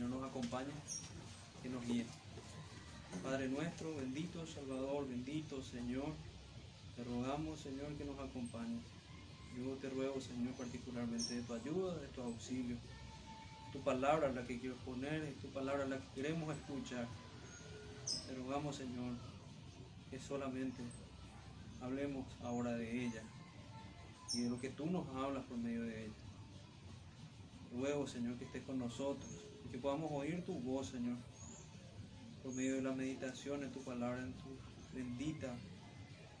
[0.00, 0.72] Señor nos acompañe,
[1.62, 2.06] que nos guíe.
[3.22, 6.14] Padre nuestro, bendito Salvador, bendito Señor,
[6.96, 8.80] te rogamos, Señor, que nos acompañes.
[9.58, 12.78] Yo te ruego, Señor, particularmente de tu ayuda, de tu auxilio.
[13.74, 17.06] Tu palabra la que quiero poner, es tu palabra la que queremos escuchar.
[18.26, 19.12] Te rogamos, Señor,
[20.10, 20.82] que solamente
[21.82, 23.22] hablemos ahora de ella
[24.32, 26.14] y de lo que tú nos hablas por medio de ella.
[27.76, 31.16] Ruego, Señor, que estés con nosotros que podamos oír tu voz, Señor,
[32.42, 34.48] por medio de la meditación en tu palabra, en tu
[34.94, 35.54] bendita,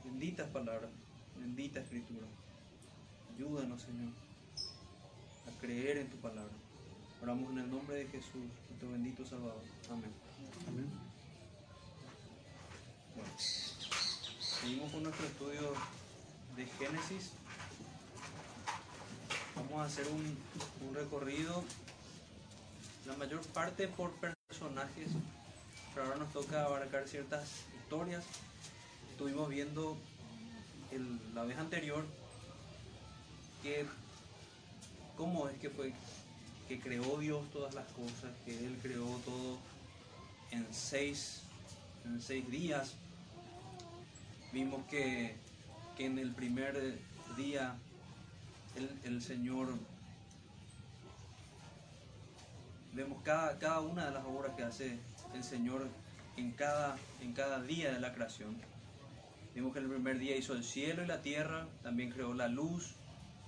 [0.04, 0.90] benditas palabras,
[1.38, 2.26] bendita escritura.
[3.34, 4.12] Ayúdanos, Señor,
[5.46, 6.52] a creer en tu palabra.
[7.22, 9.62] Oramos en el nombre de Jesús, nuestro bendito Salvador.
[9.90, 10.10] Amén.
[10.66, 10.90] Amén.
[13.14, 15.72] Bueno, seguimos con nuestro estudio
[16.56, 17.32] de Génesis.
[19.54, 21.62] Vamos a hacer un, un recorrido,
[23.10, 25.08] la mayor parte por personajes,
[25.92, 28.24] pero ahora nos toca abarcar ciertas historias.
[29.10, 29.96] Estuvimos viendo
[31.34, 32.06] la vez anterior
[33.62, 33.84] que
[35.16, 35.92] cómo es que fue
[36.68, 39.58] que creó Dios todas las cosas, que Él creó todo
[40.52, 41.42] en seis,
[42.04, 42.94] en seis días.
[44.52, 45.34] Vimos que,
[45.96, 46.96] que en el primer
[47.36, 47.74] día
[48.76, 49.74] el, el Señor,
[52.92, 54.98] vemos cada, cada una de las obras que hace
[55.34, 55.88] el Señor
[56.36, 58.60] en cada, en cada día de la creación.
[59.54, 62.48] Vimos que en el primer día hizo el cielo y la tierra, también creó la
[62.48, 62.94] luz,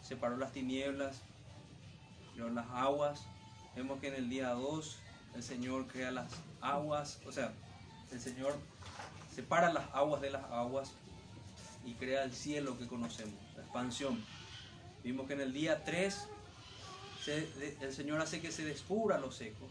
[0.02, 1.22] separó las tinieblas,
[2.34, 3.24] creó las aguas.
[3.76, 4.98] Vemos que en el día 2
[5.34, 6.26] el Señor crea las
[6.60, 7.52] aguas, o sea,
[8.10, 8.54] el Señor
[9.34, 10.92] separa las aguas de las aguas
[11.84, 14.22] y crea el cielo que conocemos, la expansión.
[15.02, 16.28] Vimos que en el día 3
[17.26, 19.68] el Señor hace que se descubra lo seco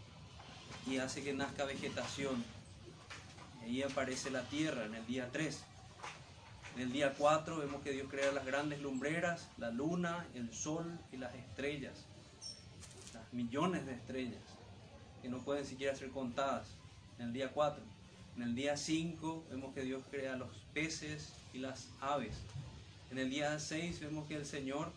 [0.87, 2.43] y hace que nazca vegetación.
[3.61, 5.63] Ahí aparece la tierra en el día 3.
[6.75, 10.97] En el día 4 vemos que Dios crea las grandes lumbreras, la luna, el sol
[11.11, 12.05] y las estrellas.
[13.13, 14.41] Las millones de estrellas
[15.21, 16.67] que no pueden siquiera ser contadas.
[17.19, 17.83] En el día 4.
[18.37, 22.35] En el día 5 vemos que Dios crea los peces y las aves.
[23.11, 24.91] En el día 6 vemos que el Señor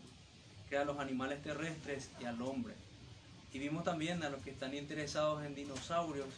[0.69, 2.75] crea los animales terrestres y al hombre.
[3.52, 6.28] Y vimos también a los que están interesados en dinosaurios,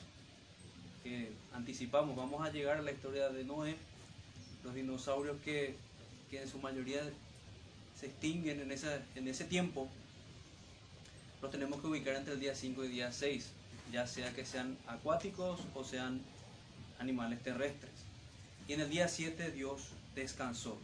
[1.03, 3.77] que anticipamos, vamos a llegar a la historia de Noé,
[4.65, 5.77] los dinosaurios que,
[6.31, 7.01] que en su mayoría
[7.99, 9.89] se extinguen en, esa, en ese tiempo,
[11.41, 13.49] los tenemos que ubicar entre el día 5 y el día 6,
[13.93, 16.21] ya sea que sean acuáticos o sean
[16.99, 17.93] animales terrestres.
[18.69, 20.77] Y en el día 7 Dios descansó.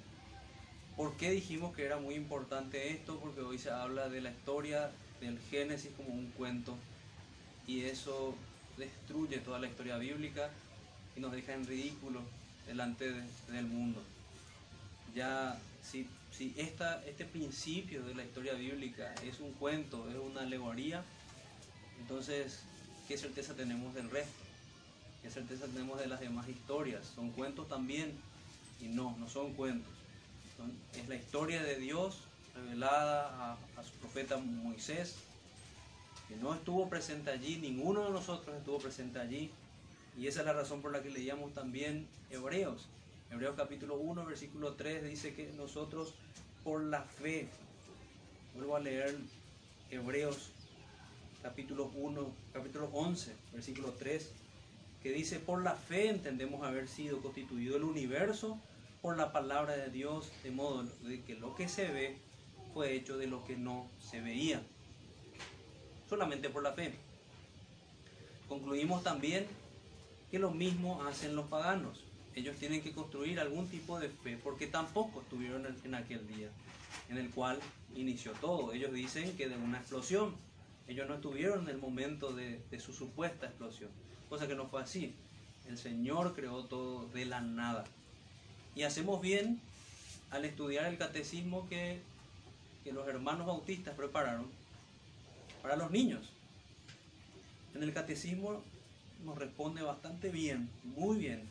[0.97, 3.19] ¿Por qué dijimos que era muy importante esto?
[3.19, 6.75] Porque hoy se habla de la historia del Génesis como un cuento
[7.66, 8.34] y eso
[8.76, 10.50] destruye toda la historia bíblica
[11.16, 12.20] y nos deja en ridículo
[12.66, 13.22] delante de-
[13.53, 14.03] del mundo.
[15.14, 20.42] Ya si, si esta, este principio de la historia bíblica es un cuento, es una
[20.42, 21.03] alegoría,
[22.00, 22.64] entonces,
[23.09, 24.44] ¿qué certeza tenemos del resto?
[25.22, 27.06] ¿Qué certeza tenemos de las demás historias?
[27.06, 28.12] ¿Son cuentos también?
[28.80, 30.02] Y no, no son cuentos.
[30.95, 32.21] Es la historia de Dios
[32.55, 35.17] revelada a, a su profeta Moisés,
[36.28, 39.51] que no estuvo presente allí, ninguno de nosotros estuvo presente allí.
[40.19, 42.89] Y esa es la razón por la que leíamos también Hebreos.
[43.31, 46.15] Hebreos capítulo 1, versículo 3 dice que nosotros
[46.65, 47.49] por la fe,
[48.55, 49.17] vuelvo a leer
[49.91, 50.51] Hebreos
[51.43, 54.31] capítulo 1, capítulo 11, versículo 3,
[55.03, 58.59] que dice, por la fe entendemos haber sido constituido el universo
[59.03, 62.17] por la palabra de Dios, de modo de que lo que se ve
[62.73, 64.63] fue hecho de lo que no se veía.
[66.09, 66.95] Solamente por la fe.
[68.49, 69.47] Concluimos también
[70.31, 72.05] que lo mismo hacen los paganos.
[72.35, 76.49] Ellos tienen que construir algún tipo de fe porque tampoco estuvieron en- aquel día
[77.09, 77.59] en el cual
[77.95, 78.73] inició todo.
[78.73, 80.34] Ellos dicen que de una explosión.
[80.87, 83.91] Ellos no estuvieron en el momento de, de su supuesta explosión,
[84.28, 85.15] cosa que no fue así.
[85.69, 87.84] El Señor creó todo de la nada.
[88.74, 89.60] Y hacemos bien
[90.30, 92.01] al estudiar el catecismo que,
[92.84, 94.47] que los hermanos bautistas prepararon
[95.63, 96.30] para los niños.
[97.74, 98.63] En el catecismo
[99.24, 101.48] nos responde bastante bien, muy bien,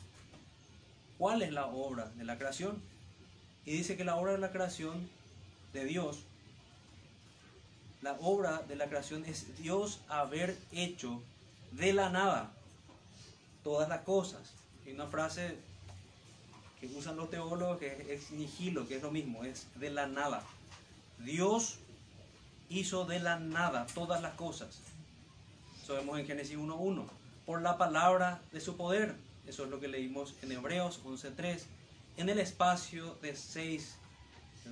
[1.17, 2.81] cuál es la obra de la creación.
[3.65, 5.07] Y dice que la obra de la creación
[5.73, 6.23] de Dios,
[8.01, 11.21] la obra de la creación es Dios haber hecho
[11.71, 12.51] de la nada
[13.63, 14.41] todas las cosas.
[14.85, 15.57] Hay una frase
[16.81, 20.07] que usan los teólogos que es ex nihilo, que es lo mismo, es de la
[20.07, 20.43] nada.
[21.19, 21.77] Dios
[22.69, 24.79] hizo de la nada todas las cosas.
[25.81, 27.05] Eso vemos en Génesis 1.1.
[27.45, 29.15] Por la palabra de su poder.
[29.45, 31.61] Eso es lo que leímos en Hebreos 11.3.
[32.17, 33.97] En el espacio de seis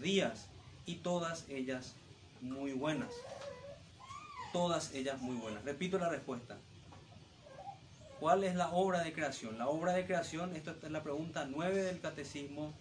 [0.02, 0.48] días.
[0.88, 1.94] Y todas ellas
[2.42, 3.12] muy buenas.
[4.52, 5.64] Todas ellas muy buenas.
[5.64, 6.58] Repito la respuesta.
[8.20, 9.58] ¿Cuál es la obra de creación?
[9.58, 12.74] La obra de creación, esta es la pregunta 9 del Catecismo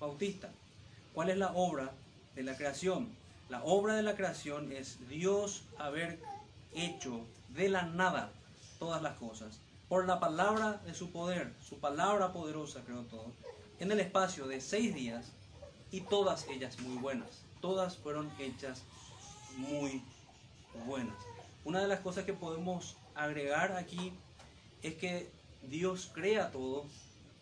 [0.00, 0.50] Bautista.
[1.14, 1.92] ¿Cuál es la obra
[2.34, 3.08] de la creación?
[3.48, 6.18] La obra de la creación es Dios haber
[6.74, 7.20] hecho
[7.50, 8.32] de la nada
[8.80, 9.60] todas las cosas.
[9.88, 13.26] Por la palabra de su poder, su palabra poderosa creó todo,
[13.78, 15.30] en el espacio de seis días
[15.92, 17.44] y todas ellas muy buenas.
[17.60, 18.82] Todas fueron hechas
[19.56, 20.02] muy
[20.84, 21.14] buenas.
[21.64, 24.12] Una de las cosas que podemos agregar aquí
[24.82, 25.28] es que
[25.62, 26.86] Dios crea todo,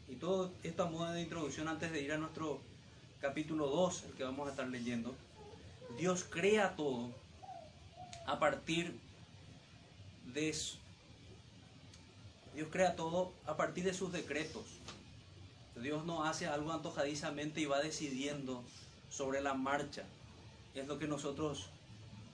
[0.09, 2.61] y toda esta moda de introducción antes de ir a nuestro
[3.21, 5.15] capítulo 2, el que vamos a estar leyendo,
[5.99, 7.11] Dios crea todo
[8.27, 8.99] a partir
[10.35, 10.55] de.
[12.55, 14.65] Dios crea todo a partir de sus decretos.
[15.77, 18.65] Dios no hace algo antojadizamente y va decidiendo
[19.11, 20.05] sobre la marcha.
[20.75, 21.69] Es lo que nosotros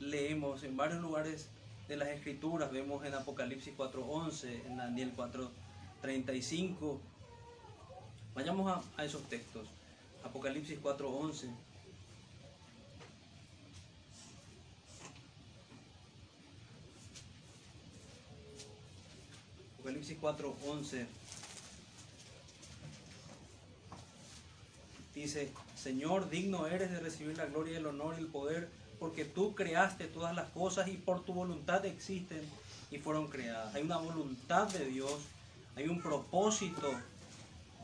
[0.01, 1.49] leemos en varios lugares
[1.88, 6.98] de las escrituras, vemos en Apocalipsis 4.11, en Daniel 4.35.
[8.34, 9.69] Vayamos a, esos textos.
[10.25, 11.50] Apocalipsis 4.11.
[19.78, 21.06] Apocalipsis 4.11
[25.14, 28.69] dice, Señor, digno eres de recibir la gloria, el honor y el poder
[29.05, 32.41] porque tú creaste todas las cosas y por tu voluntad existen
[32.91, 33.75] y fueron creadas.
[33.75, 35.12] Hay una voluntad de Dios,
[35.77, 36.91] hay un propósito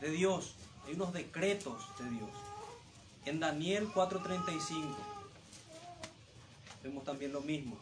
[0.01, 0.55] de Dios,
[0.87, 2.31] hay unos decretos de Dios.
[3.27, 4.97] En Daniel 4:35
[6.83, 7.77] vemos también lo mismo.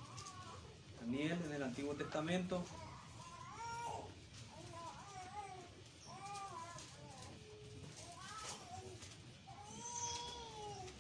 [1.01, 2.65] Daniel en el Antiguo Testamento.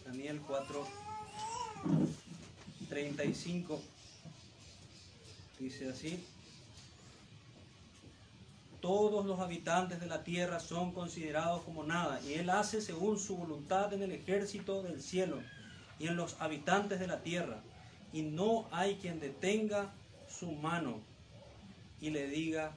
[0.06, 0.86] Daniel 4
[2.88, 3.80] 35
[5.58, 6.24] dice así,
[8.80, 13.36] todos los habitantes de la tierra son considerados como nada, y Él hace según su
[13.36, 15.40] voluntad en el ejército del cielo
[15.98, 17.60] y en los habitantes de la tierra,
[18.12, 19.92] y no hay quien detenga
[20.28, 21.00] su mano
[22.00, 22.72] y le diga,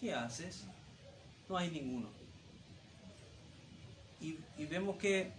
[0.00, 0.64] ¿qué haces?
[1.48, 2.08] No hay ninguno.
[4.20, 5.30] Y, vemos que,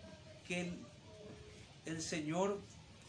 [0.48, 0.78] que el,
[1.86, 2.60] el Señor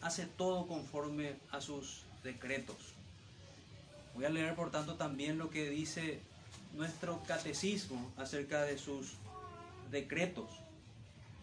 [0.01, 2.77] hace todo conforme a sus decretos.
[4.15, 6.21] Voy a leer por tanto también lo que dice
[6.75, 9.15] nuestro catecismo acerca de sus
[9.91, 10.51] decretos.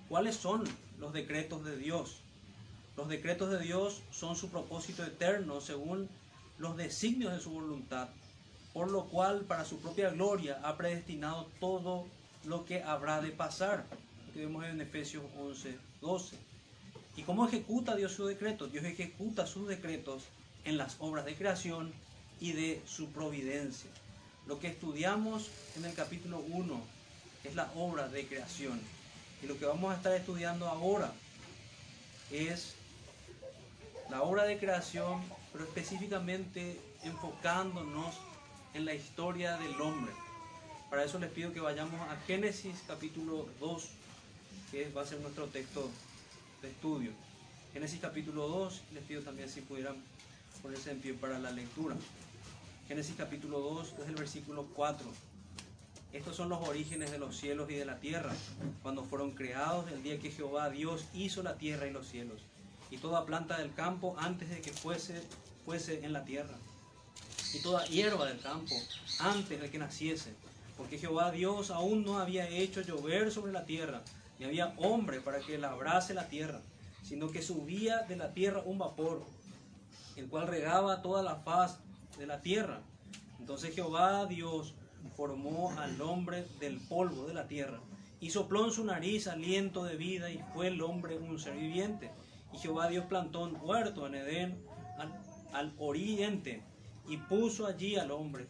[0.09, 0.63] ¿Cuáles son
[0.99, 2.17] los decretos de Dios?
[2.97, 6.09] Los decretos de Dios son su propósito eterno según
[6.57, 8.09] los designios de su voluntad,
[8.73, 12.05] por lo cual para su propia gloria ha predestinado todo
[12.45, 13.85] lo que habrá de pasar.
[14.33, 16.37] que vemos en Efesios 11, 12.
[17.17, 18.71] ¿Y cómo ejecuta Dios sus decretos?
[18.71, 20.23] Dios ejecuta sus decretos
[20.65, 21.93] en las obras de creación
[22.41, 23.89] y de su providencia.
[24.47, 26.81] Lo que estudiamos en el capítulo 1
[27.45, 28.79] es la obra de creación.
[29.41, 31.13] Y lo que vamos a estar estudiando ahora
[32.31, 32.75] es
[34.09, 35.21] la obra de creación,
[35.51, 38.15] pero específicamente enfocándonos
[38.73, 40.11] en la historia del hombre.
[40.89, 43.87] Para eso les pido que vayamos a Génesis capítulo 2,
[44.71, 45.89] que va a ser nuestro texto
[46.65, 47.11] de estudio.
[47.73, 49.95] Génesis capítulo 2, les pido también si pudieran
[50.61, 51.95] ponerse en pie para la lectura.
[52.87, 55.05] Génesis capítulo 2 es el versículo 4.
[56.13, 58.33] Estos son los orígenes de los cielos y de la tierra,
[58.81, 62.41] cuando fueron creados el día que Jehová Dios hizo la tierra y los cielos,
[62.89, 65.21] y toda planta del campo antes de que fuese,
[65.65, 66.55] fuese en la tierra,
[67.53, 68.75] y toda hierba del campo
[69.19, 70.33] antes de que naciese,
[70.77, 74.01] porque Jehová Dios aún no había hecho llover sobre la tierra,
[74.39, 76.61] ni había hombre para que labrase la tierra,
[77.03, 79.23] sino que subía de la tierra un vapor,
[80.15, 81.79] el cual regaba toda la faz
[82.17, 82.81] de la tierra.
[83.39, 84.73] Entonces Jehová Dios
[85.15, 87.79] formó al hombre del polvo de la tierra
[88.19, 92.11] y sopló en su nariz aliento de vida y fue el hombre un ser viviente.
[92.53, 94.57] Y Jehová Dios plantó un huerto en Edén
[94.97, 95.13] al,
[95.53, 96.63] al oriente
[97.07, 98.47] y puso allí al hombre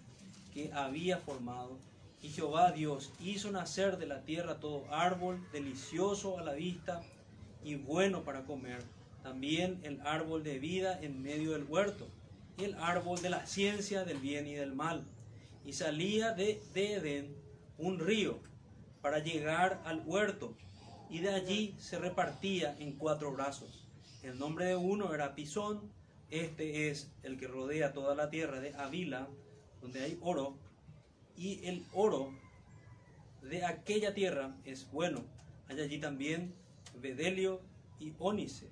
[0.54, 1.78] que había formado
[2.26, 7.04] y Jehová Dios hizo nacer de la tierra todo árbol delicioso a la vista
[7.64, 8.82] y bueno para comer.
[9.22, 12.08] También el árbol de vida en medio del huerto
[12.58, 15.06] y el árbol de la ciencia del bien y del mal.
[15.66, 17.36] Y salía de, de Edén
[17.78, 18.40] un río
[19.04, 20.56] para llegar al huerto
[21.12, 23.88] y de allí se repartía en cuatro brazos.
[24.24, 25.92] El nombre de uno era Pisón,
[26.32, 29.28] este es el que rodea toda la tierra de Avila,
[29.80, 30.58] donde hay oro,
[31.38, 32.32] y el oro
[33.42, 35.24] de aquella tierra es bueno.
[35.68, 36.54] Hay allí también
[37.02, 37.62] bedelio
[38.00, 38.70] y ónice.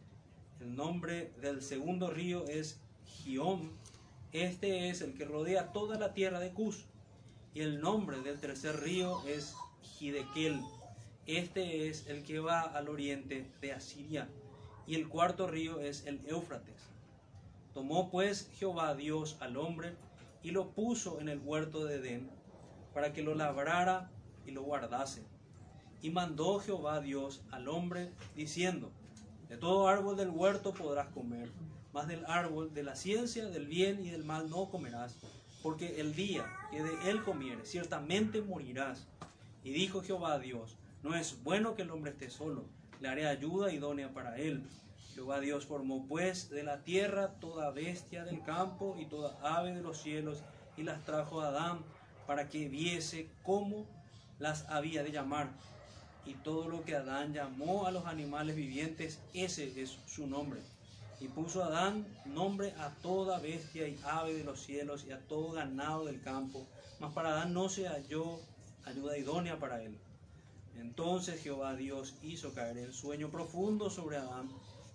[0.60, 3.72] El nombre del segundo río es Giom.
[4.32, 6.86] Este es el que rodea toda la tierra de Cus.
[7.54, 10.62] Y el nombre del tercer río es Gidekel.
[11.28, 14.28] Este es el que va al oriente de Asiria.
[14.88, 16.82] Y el cuarto río es el Éufrates.
[17.74, 19.96] Tomó pues Jehová Dios al hombre
[20.42, 22.43] y lo puso en el huerto de Edén
[22.94, 24.10] para que lo labrara
[24.46, 25.24] y lo guardase.
[26.02, 28.92] Y mandó Jehová Dios al hombre diciendo,
[29.50, 31.50] de todo árbol del huerto podrás comer,
[31.94, 35.18] mas del árbol de la ciencia del bien y del mal no comerás,
[35.62, 39.08] porque el día que de él comieres ciertamente morirás.
[39.64, 42.66] Y dijo Jehová Dios, no es bueno que el hombre esté solo,
[43.00, 44.64] le haré ayuda idónea para él.
[45.14, 49.82] Jehová Dios formó pues de la tierra toda bestia del campo y toda ave de
[49.82, 50.44] los cielos
[50.76, 51.80] y las trajo a Adán
[52.28, 53.86] para que viese cómo
[54.40, 55.50] las había de llamar.
[56.26, 60.62] Y todo lo que Adán llamó a los animales vivientes, ese es su nombre.
[61.20, 65.52] Y puso Adán nombre a toda bestia y ave de los cielos y a todo
[65.52, 66.66] ganado del campo.
[67.00, 68.40] Mas para Adán no se halló
[68.86, 69.98] ayuda idónea para él.
[70.78, 74.50] Entonces Jehová Dios hizo caer el sueño profundo sobre Adán,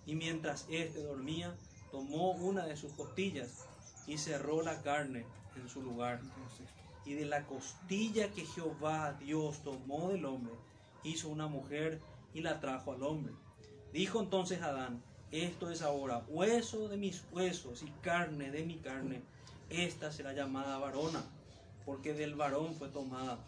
[0.05, 1.55] y mientras éste dormía,
[1.91, 3.65] tomó una de sus costillas
[4.07, 6.19] y cerró la carne en su lugar
[7.09, 10.53] y de la costilla que Jehová Dios tomó del hombre,
[11.03, 11.99] hizo una mujer
[12.35, 13.33] y la trajo al hombre.
[13.91, 15.01] Dijo entonces Adán,
[15.31, 19.23] esto es ahora hueso de mis huesos y carne de mi carne.
[19.71, 21.23] Esta será llamada varona,
[21.83, 23.39] porque del varón fue tomada.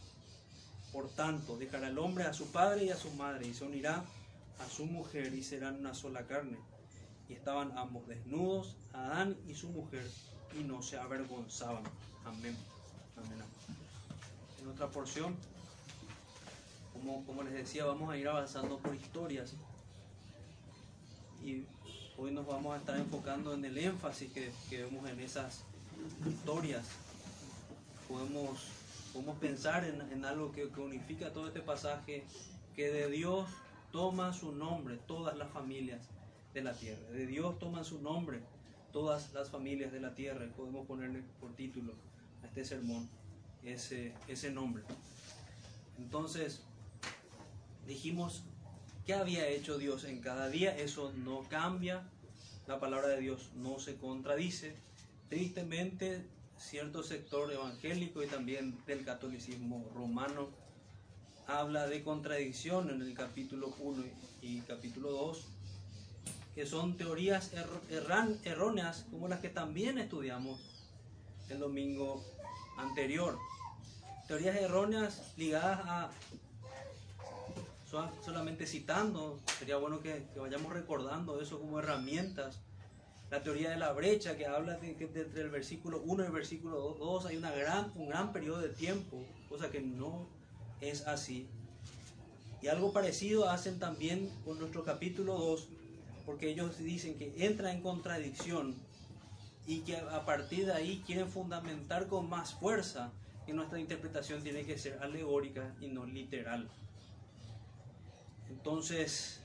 [0.91, 4.03] Por tanto, dejará el hombre a su padre y a su madre, y se unirá
[4.57, 6.57] a su mujer, y serán una sola carne.
[7.29, 10.09] Y estaban ambos desnudos, Adán y su mujer,
[10.59, 11.83] y no se avergonzaban.
[12.25, 12.57] Amén.
[14.61, 15.35] En otra porción,
[16.93, 19.53] como, como les decía, vamos a ir avanzando por historias.
[21.43, 21.65] Y
[22.17, 25.63] hoy nos vamos a estar enfocando en el énfasis que, vemos en esas
[26.27, 26.85] historias.
[28.07, 28.59] Podemos,
[29.13, 32.23] podemos pensar en, algo que, que unifica todo este pasaje,
[32.75, 33.47] que de Dios
[33.91, 36.01] toma su nombre todas las familias
[36.53, 37.03] de la tierra.
[37.11, 38.39] De Dios toman su nombre
[38.91, 40.45] todas las familias de la tierra.
[40.55, 41.93] Podemos ponerle por título
[42.43, 43.09] a este sermón
[43.63, 44.83] ese, ese nombre.
[45.97, 46.61] Entonces,
[47.87, 48.43] dijimos,
[49.05, 50.75] ¿qué había hecho Dios en cada día?
[50.77, 52.03] Eso no cambia,
[52.67, 54.75] la palabra de Dios no se contradice.
[55.29, 56.25] Tristemente,
[56.57, 60.49] cierto sector evangélico y también del catolicismo romano
[61.47, 64.03] habla de contradicción en el capítulo 1
[64.41, 65.45] y capítulo 2,
[66.55, 67.51] que son teorías
[68.43, 70.70] erróneas como las que también estudiamos
[71.51, 72.23] el domingo
[72.77, 73.37] anterior.
[74.27, 76.11] Teorías erróneas ligadas a,
[78.23, 82.59] solamente citando, sería bueno que, vayamos recordando eso como herramientas.
[83.29, 86.31] La teoría de la brecha que habla de que entre el versículo 1 y el
[86.31, 90.27] versículo 2 hay una gran, un gran periodo de tiempo, cosa que no
[90.81, 91.47] es así.
[92.61, 95.67] Y algo parecido hacen también con nuestro capítulo 2,
[96.25, 98.75] porque ellos dicen que entra en contradicción
[99.65, 103.11] y que a partir de ahí quieren fundamentar con más fuerza
[103.45, 106.69] que nuestra interpretación tiene que ser alegórica y no literal.
[108.49, 109.41] Entonces,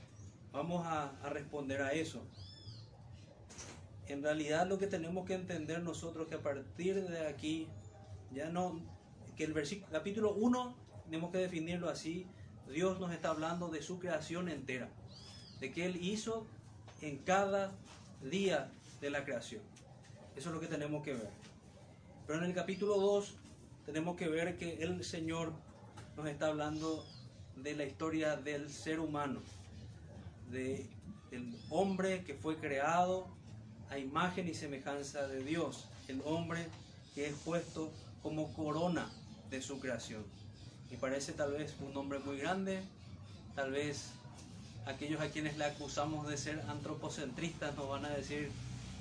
[0.51, 2.21] vamos a, responder a eso.
[4.07, 7.67] En realidad lo que tenemos que entender nosotros que a partir de aquí,
[8.31, 8.81] ya no,
[9.35, 12.25] que el versículo, capítulo 1, tenemos que definirlo así,
[12.69, 14.89] Dios nos está hablando de su creación entera,
[15.59, 16.45] de que Él hizo
[17.01, 17.71] en cada
[18.21, 18.71] día
[19.01, 19.61] de la creación.
[20.37, 21.29] Eso es lo que tenemos que ver.
[22.27, 23.33] Pero en el capítulo 2
[23.87, 25.51] tenemos que ver que el Señor
[26.15, 27.03] nos está hablando
[27.55, 29.41] de la historia del ser humano,
[30.51, 30.85] de,
[31.31, 33.27] del hombre que fue creado
[33.89, 36.67] a imagen y semejanza de Dios, el hombre
[37.15, 37.91] que es puesto
[38.21, 39.09] como corona
[39.49, 40.23] de su creación.
[40.91, 42.83] Y parece tal vez un nombre muy grande,
[43.55, 44.11] tal vez
[44.85, 48.51] aquellos a quienes le acusamos de ser antropocentristas nos van a decir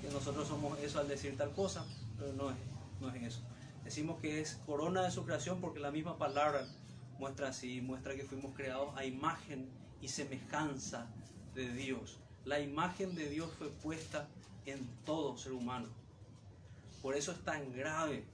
[0.00, 1.84] que nosotros somos eso al decir tal cosa,
[2.18, 2.56] pero no es,
[3.00, 3.40] no es eso.
[3.84, 6.66] Decimos que es corona de su creación porque la misma palabra
[7.18, 9.68] muestra así, muestra que fuimos creados a imagen
[10.00, 11.06] y semejanza
[11.54, 12.18] de Dios.
[12.44, 14.28] La imagen de Dios fue puesta
[14.66, 15.88] en todo ser humano.
[17.02, 18.24] Por eso es tan grave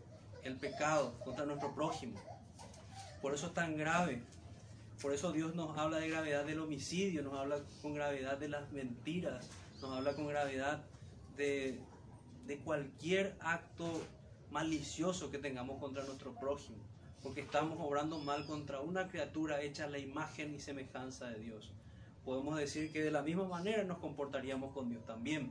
[0.42, 2.18] el pecado contra nuestro prójimo.
[3.20, 4.22] Por eso es tan grave.
[5.00, 8.70] Por eso Dios nos habla de gravedad del homicidio, nos habla con gravedad de las
[8.72, 9.46] mentiras,
[9.80, 10.82] nos habla con gravedad
[11.36, 11.80] de,
[12.64, 14.02] cualquier acto
[14.50, 16.78] malicioso que tengamos contra nuestro prójimo,
[17.22, 21.72] porque estamos obrando mal contra una criatura hecha a la imagen y semejanza de Dios.
[22.24, 25.50] Podemos decir que de la misma manera nos comportaríamos con Dios también.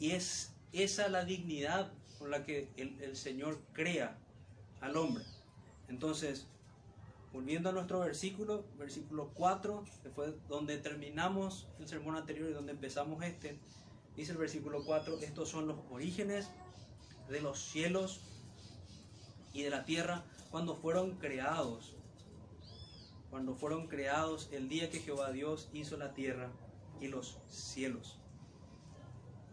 [0.00, 4.16] Y es esa la dignidad con la que el, el Señor crea
[4.80, 5.24] al hombre.
[5.88, 6.46] Entonces,
[7.34, 12.70] volviendo a nuestro versículo, versículo 4, que fue donde terminamos el sermón anterior y donde
[12.70, 13.58] empezamos este,
[14.16, 16.48] dice el versículo 4, estos son los orígenes
[17.28, 18.20] de los cielos
[19.52, 21.96] y de la tierra cuando fueron creados.
[23.30, 26.52] Cuando fueron creados el día que Jehová Dios hizo la tierra
[27.00, 28.20] y los cielos.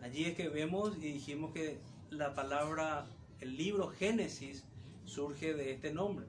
[0.03, 1.79] Allí es que vemos y dijimos que
[2.11, 3.07] la palabra,
[3.39, 4.65] el libro Génesis,
[5.05, 6.27] surge de este nombre.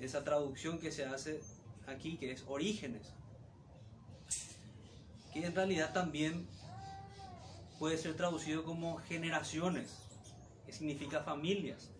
[0.00, 1.40] Esa traducción que se hace
[1.86, 3.12] aquí, que es orígenes.
[5.32, 6.48] Que en realidad también
[7.78, 9.98] puede ser traducido como generaciones,
[10.66, 11.90] que significa familias.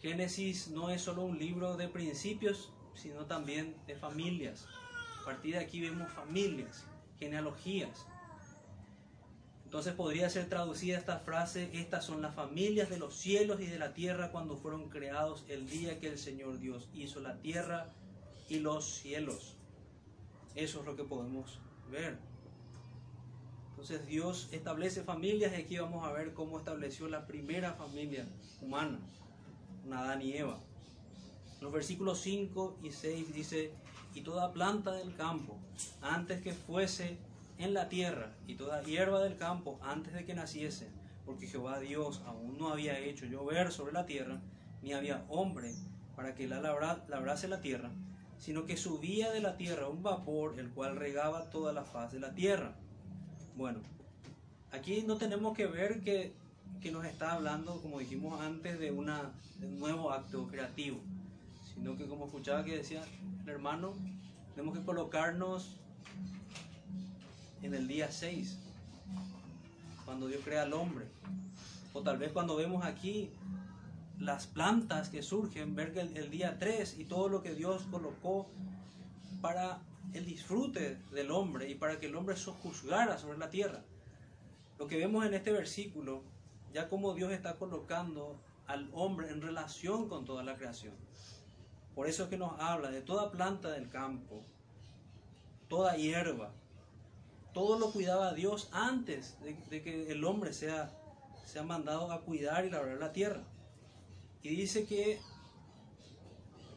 [0.00, 4.66] Génesis no es solo un libro de principios, sino también de familias.
[5.20, 6.84] A partir de aquí vemos familias,
[7.18, 8.06] genealogías.
[9.72, 13.78] Entonces podría ser traducida esta frase, estas son las familias de los cielos y de
[13.78, 17.86] la tierra cuando fueron creados el día que el Señor Dios hizo la tierra
[18.50, 19.54] y los cielos.
[20.54, 21.58] Eso es lo que podemos
[21.90, 22.18] ver.
[23.70, 28.26] Entonces Dios establece familias aquí vamos a ver cómo estableció la primera familia
[28.60, 28.98] humana,
[29.90, 30.60] Adán y Eva.
[31.62, 33.72] Los versículos 5 y 6 dice,
[34.14, 35.56] y toda planta del campo,
[36.02, 37.16] antes que fuese
[37.62, 40.90] en la tierra y toda hierba del campo antes de que naciese,
[41.24, 44.40] porque Jehová Dios aún no había hecho llover sobre la tierra,
[44.82, 45.72] ni había hombre
[46.16, 47.90] para que la labrase la tierra,
[48.38, 52.20] sino que subía de la tierra un vapor el cual regaba toda la faz de
[52.20, 52.74] la tierra.
[53.56, 53.78] Bueno,
[54.72, 56.32] aquí no tenemos que ver que,
[56.80, 60.98] que nos está hablando, como dijimos antes, de, de un nuevo acto creativo,
[61.72, 63.04] sino que como escuchaba que decía
[63.44, 63.92] el hermano,
[64.54, 65.78] tenemos que colocarnos
[67.62, 68.58] en el día 6,
[70.04, 71.06] cuando Dios crea al hombre.
[71.92, 73.30] O tal vez cuando vemos aquí
[74.18, 78.48] las plantas que surgen, ver que el, día 3 y todo lo que Dios colocó
[79.40, 79.80] para
[80.12, 83.82] el disfrute del hombre y para que el hombre sojuzgara sobre la tierra.
[84.78, 86.22] Lo que vemos en este versículo,
[86.72, 90.94] ya como Dios está colocando al hombre en relación con toda la creación.
[91.94, 94.42] Por eso es que nos habla de toda planta del campo,
[95.68, 96.52] toda hierba,
[97.52, 100.90] todo lo cuidaba Dios antes de, que el hombre sea,
[101.44, 103.42] sea mandado a cuidar y labrar la tierra.
[104.42, 105.20] Y dice que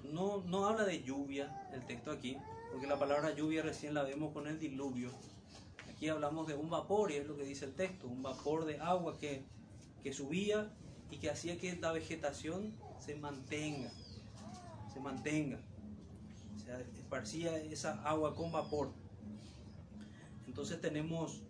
[0.04, 2.38] no, no habla de lluvia el texto aquí,
[2.72, 5.12] porque la palabra lluvia recién la vemos con el diluvio.
[5.90, 8.80] Aquí hablamos de un vapor y es lo que dice el texto, un vapor de
[8.80, 9.44] agua que,
[10.04, 10.70] que subía
[11.10, 13.92] y que hacía que la vegetación se mantenga,
[14.94, 15.60] se mantenga.
[16.56, 18.92] O sea, esparcía esa agua con vapor.
[20.56, 21.42] Entonces tenemos,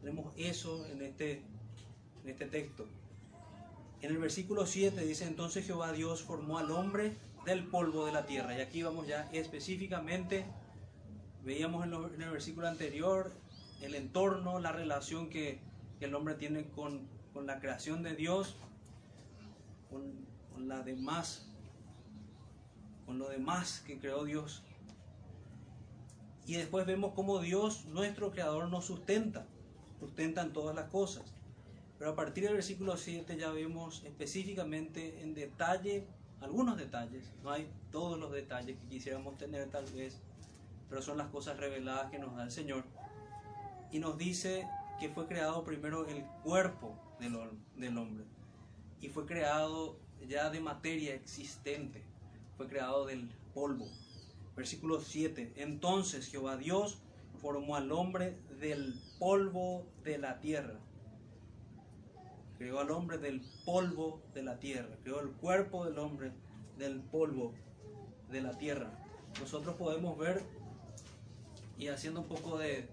[0.00, 1.42] tenemos eso en este,
[2.22, 2.86] en este texto.
[4.00, 7.12] En el versículo 7 dice, entonces Jehová Dios formó al hombre
[7.44, 8.56] del polvo de la tierra.
[8.56, 10.46] Y aquí vamos ya específicamente,
[11.44, 13.32] veíamos en, el versículo anterior
[13.82, 15.60] el entorno, la relación que,
[16.00, 18.56] el hombre tiene con, la creación de Dios,
[19.90, 21.50] con, con, demás,
[23.04, 24.62] con lo demás que creó Dios
[26.46, 29.46] y después vemos cómo Dios, nuestro Creador, nos sustenta,
[29.98, 31.24] sustenta en todas las cosas.
[31.98, 36.06] Pero a partir del versículo 7 ya vemos específicamente en detalle,
[36.40, 40.20] algunos detalles, no hay todos los detalles que quisiéramos tener tal vez,
[40.90, 42.84] pero son las cosas reveladas que nos da el Señor.
[43.90, 44.68] Y nos dice
[45.00, 47.38] que fue creado primero el cuerpo del,
[47.76, 48.24] del hombre.
[49.00, 49.96] Y fue creado
[50.28, 52.02] ya de materia existente,
[52.56, 53.86] fue creado del polvo.
[54.56, 55.54] Versículo 7.
[55.56, 56.98] Entonces Jehová Dios
[57.40, 60.78] formó al hombre del polvo de la tierra.
[62.56, 64.96] Creó al hombre del polvo de la tierra.
[65.02, 66.32] Creó el cuerpo del hombre
[66.78, 67.52] del polvo
[68.30, 68.90] de la tierra.
[69.40, 70.42] Nosotros podemos ver
[71.76, 72.88] y haciendo un poco de,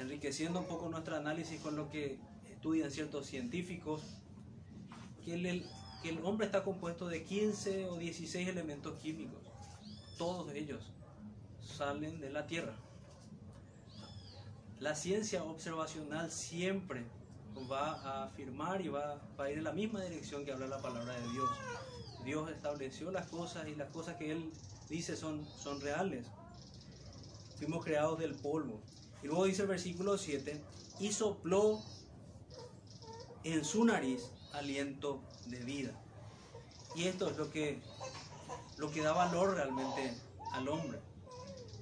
[0.00, 2.18] enriqueciendo un poco nuestro análisis con lo que
[2.50, 4.02] estudian ciertos científicos,
[5.24, 5.64] que el,
[6.02, 9.51] que el hombre está compuesto de 15 o 16 elementos químicos
[10.22, 10.84] todos ellos
[11.60, 12.76] salen de la Tierra.
[14.78, 17.04] La ciencia observacional siempre
[17.68, 21.12] va a afirmar y va, a ir en la misma dirección que habla la palabra
[21.12, 21.50] de Dios.
[22.24, 24.52] Dios estableció las cosas y las cosas que Él
[24.88, 26.24] dice son, son reales.
[27.56, 28.80] Fuimos creados del polvo.
[29.24, 30.62] Y luego dice el versículo 7,
[31.00, 31.80] y sopló
[33.42, 36.00] en su nariz aliento de vida.
[36.94, 37.82] Y esto es lo que,
[38.82, 40.12] lo que da valor realmente
[40.54, 40.98] al hombre.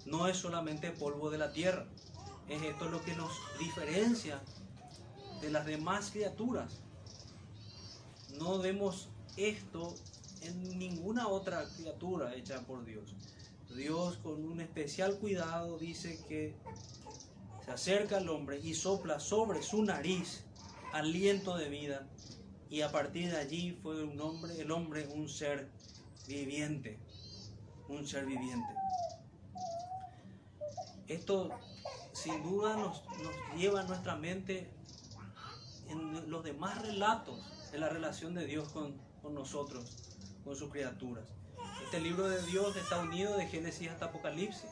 [0.04, 1.86] No es solamente polvo de la tierra,
[2.46, 4.42] es esto lo que nos diferencia
[5.40, 6.82] de las demás criaturas.
[8.38, 9.08] No vemos
[9.38, 9.94] esto
[10.42, 13.14] en ninguna otra criatura hecha por Dios.
[13.74, 16.54] Dios con un especial cuidado dice que
[17.64, 20.44] se acerca al hombre y sopla sobre su nariz
[20.92, 22.06] aliento de vida
[22.68, 25.70] y a partir de allí fue un hombre, el hombre un ser
[26.34, 26.98] viviente,
[27.88, 28.74] un ser viviente.
[31.08, 31.50] Esto
[32.12, 33.02] sin duda nos,
[33.56, 34.70] lleva a nuestra mente
[35.88, 39.96] en los demás relatos de la relación de Dios con, con nosotros,
[40.44, 41.28] con sus criaturas.
[41.84, 44.70] Este libro de Dios está unido de Génesis hasta Apocalipsis.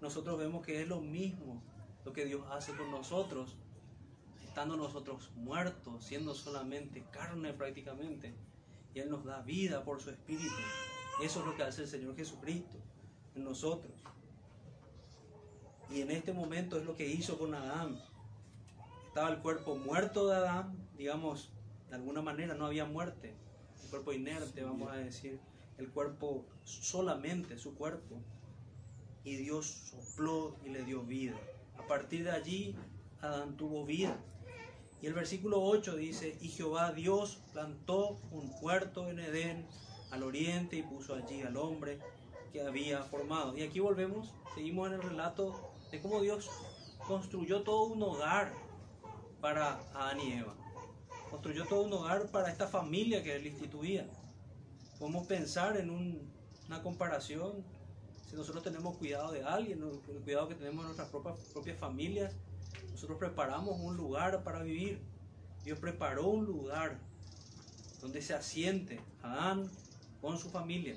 [0.00, 1.62] Nosotros vemos que es lo mismo
[2.04, 3.56] lo que Dios hace con nosotros,
[4.44, 8.36] estando nosotros muertos, siendo solamente carne prácticamente,
[9.00, 10.54] Él nos da vida por su Espíritu.
[11.22, 12.78] Eso es lo que hace el Señor Jesucristo
[13.34, 13.92] en nosotros.
[15.90, 18.00] Y en este momento es lo que hizo con Adán.
[19.06, 21.50] Estaba el cuerpo muerto de Adán, digamos,
[21.88, 23.34] de alguna manera no había muerte,
[23.82, 25.40] el cuerpo inerte, vamos a decir,
[25.78, 28.20] el cuerpo solamente su cuerpo,
[29.24, 31.36] y Dios sopló y le dio vida.
[31.78, 32.76] A partir de allí,
[33.20, 34.16] Adán tuvo vida.
[35.00, 39.66] Y el versículo 8 dice, y Jehová Dios plantó un huerto en Edén
[40.10, 42.00] al oriente y puso allí al hombre
[42.52, 43.56] que había formado.
[43.56, 46.50] Y aquí volvemos, seguimos en el relato de cómo Dios
[47.06, 48.52] construyó todo un hogar
[49.40, 50.54] para Adán y Eva.
[51.30, 54.08] Construyó todo un hogar para esta familia que él instituía.
[54.98, 55.90] Podemos pensar en
[56.66, 57.64] una comparación,
[58.28, 62.34] si nosotros tenemos cuidado de alguien, el cuidado que tenemos en nuestras propias familias,
[62.98, 65.00] nosotros preparamos un lugar para vivir.
[65.64, 66.98] Dios preparó un lugar
[68.00, 69.70] donde se asiente Adán
[70.20, 70.96] con su familia.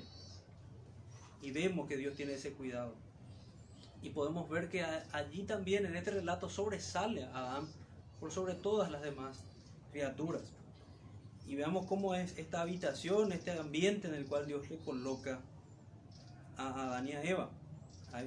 [1.42, 2.96] Y vemos que Dios tiene ese cuidado.
[4.02, 7.68] Y podemos ver que allí también en este relato sobresale Adán
[8.18, 9.38] por sobre todas las demás
[9.92, 10.42] criaturas.
[11.46, 15.40] Y veamos cómo es esta habitación, este ambiente en el cual Dios le coloca
[16.56, 17.50] a Adán y a Eva.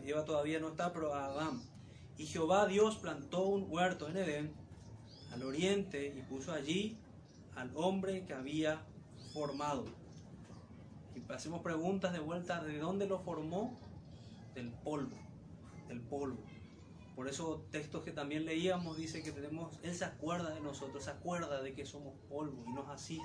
[0.06, 1.75] Eva todavía no está, pero a Adán.
[2.18, 4.54] Y Jehová Dios plantó un huerto en Edén,
[5.34, 6.98] al oriente, y puso allí
[7.56, 8.82] al hombre que había
[9.34, 9.86] formado.
[11.16, 13.78] Y hacemos preguntas de vuelta, ¿de dónde lo formó?
[14.54, 15.16] Del polvo,
[15.88, 16.44] del polvo.
[17.16, 21.12] Por eso textos que también leíamos dice que tenemos, Él se acuerda de nosotros, se
[21.12, 23.24] acuerda de que somos polvo y nos asiste.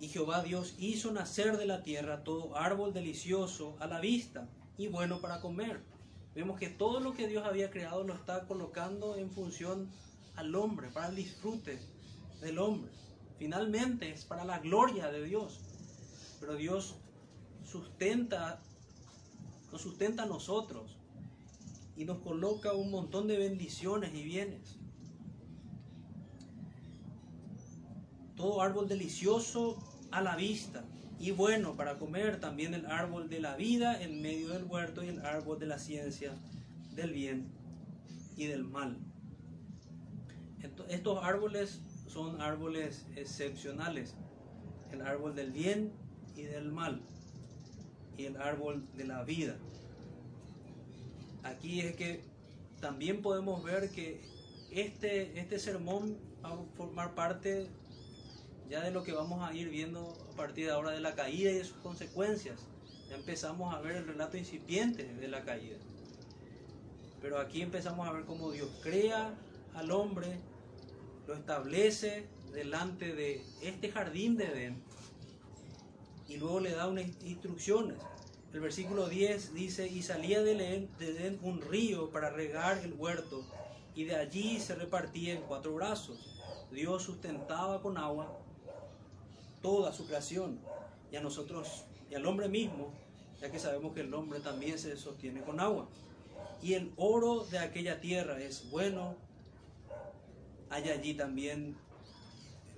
[0.00, 4.88] Y Jehová Dios hizo nacer de la tierra todo árbol delicioso a la vista y
[4.88, 5.80] bueno para comer.
[6.34, 9.88] Vemos que todo lo que Dios había creado lo está colocando en función
[10.34, 11.78] al hombre, para el disfrute
[12.40, 12.90] del hombre.
[13.38, 15.60] Finalmente es para la gloria de Dios.
[16.40, 16.96] Pero Dios
[17.64, 18.60] sustenta,
[19.70, 20.96] nos sustenta a nosotros
[21.96, 24.76] y nos coloca un montón de bendiciones y bienes.
[28.36, 29.78] Todo árbol delicioso
[30.10, 30.84] a la vista
[31.24, 35.08] y bueno para comer, también el árbol de la vida en medio del huerto y
[35.08, 36.32] el árbol de la ciencia
[36.94, 37.48] del bien
[38.36, 38.98] y del mal.
[40.88, 44.14] Estos árboles son árboles excepcionales,
[44.92, 45.92] el árbol del bien
[46.36, 47.00] y del mal
[48.18, 49.56] y el árbol de la vida
[51.44, 52.20] aquí es que
[52.80, 54.20] también podemos ver que
[54.70, 57.68] este, este sermón va a formar parte
[58.68, 61.50] ya de lo que vamos a ir viendo a partir de ahora de la caída
[61.50, 62.60] y de sus consecuencias.
[63.08, 65.76] Ya empezamos a ver el relato incipiente de la caída.
[67.20, 69.34] Pero aquí empezamos a ver cómo Dios crea
[69.74, 70.38] al hombre,
[71.26, 74.82] lo establece delante de este jardín de Edén
[76.28, 77.98] y luego le da unas instrucciones.
[78.52, 83.44] El versículo 10 dice, y salía de Edén un río para regar el huerto,
[83.96, 86.40] y de allí se repartía en cuatro brazos.
[86.70, 88.43] Dios sustentaba con agua
[89.64, 90.60] toda su creación,
[91.10, 92.92] y a nosotros, y al hombre mismo,
[93.40, 95.88] ya que sabemos que el hombre también se sostiene con agua.
[96.62, 99.16] Y el oro de aquella tierra es bueno.
[100.68, 101.76] Hay allí también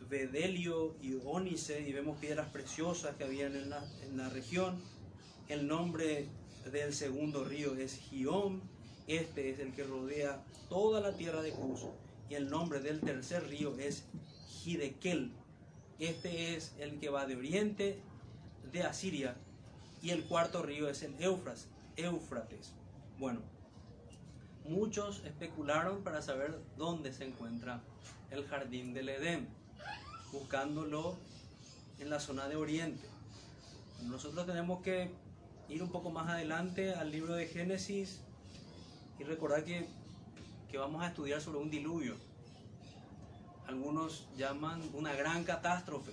[0.09, 4.81] bedelio y ónice, y vemos piedras preciosas que habían en la, en la región
[5.49, 6.27] el nombre
[6.72, 8.62] del segundo río es Gión.
[9.07, 11.83] Este es el que rodea toda la tierra de Cus.
[12.29, 14.05] Y el nombre del tercer río es
[14.64, 15.31] Hidekel.
[15.98, 17.98] Este es el que va de oriente
[18.72, 19.35] de Asiria.
[20.02, 21.68] Y el cuarto río es el Éufrates.
[21.96, 22.72] Éufrates.
[23.18, 23.40] Bueno,
[24.64, 27.80] muchos especularon para saber dónde se encuentra
[28.30, 29.48] el jardín del Edén,
[30.32, 31.16] buscándolo
[31.98, 33.09] en la zona de Oriente.
[34.02, 35.11] Nosotros tenemos que
[35.68, 38.20] ir un poco más adelante al libro de Génesis
[39.18, 39.87] y recordar que,
[40.70, 42.16] que vamos a estudiar sobre un diluvio.
[43.66, 46.12] Algunos llaman una gran catástrofe.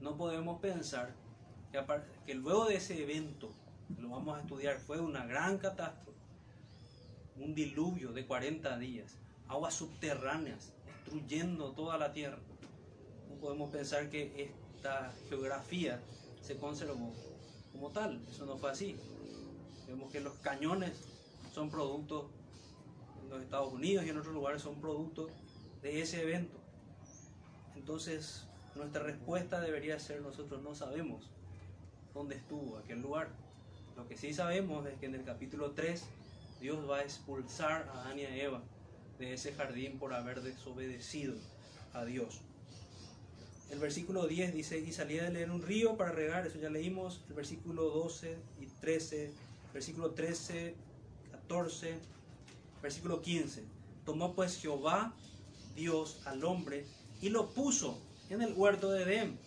[0.00, 1.14] No podemos pensar
[1.70, 1.80] que,
[2.26, 3.52] que luego de ese evento,
[4.00, 6.18] lo vamos a estudiar, fue una gran catástrofe,
[7.36, 12.38] un diluvio de 40 días, aguas subterráneas, destruyendo toda la tierra.
[13.28, 16.00] No podemos pensar que esta geografía
[16.40, 17.12] se conservó
[17.72, 18.20] como tal.
[18.28, 18.96] Eso no fue así.
[19.86, 20.92] Vemos que los cañones
[21.54, 22.26] son productos
[23.22, 25.30] en los Estados Unidos y en otros lugares son productos
[25.86, 26.58] de ese evento.
[27.76, 28.44] Entonces,
[28.74, 31.30] nuestra respuesta debería ser nosotros no sabemos
[32.12, 33.28] dónde estuvo aquel lugar.
[33.96, 36.02] Lo que sí sabemos es que en el capítulo 3
[36.60, 38.62] Dios va a expulsar a Adán y Eva
[39.20, 41.36] de ese jardín por haber desobedecido
[41.94, 42.40] a Dios.
[43.70, 47.20] El versículo 10 dice, y salía de leer un río para regar, eso ya leímos.
[47.28, 49.32] El versículo 12 y 13,
[49.72, 50.74] versículo 13,
[51.30, 51.94] 14,
[52.82, 53.64] versículo 15.
[54.04, 55.14] Tomó pues Jehová,
[55.76, 56.84] Dios, al hombre
[57.20, 59.38] y lo puso en el huerto de Edén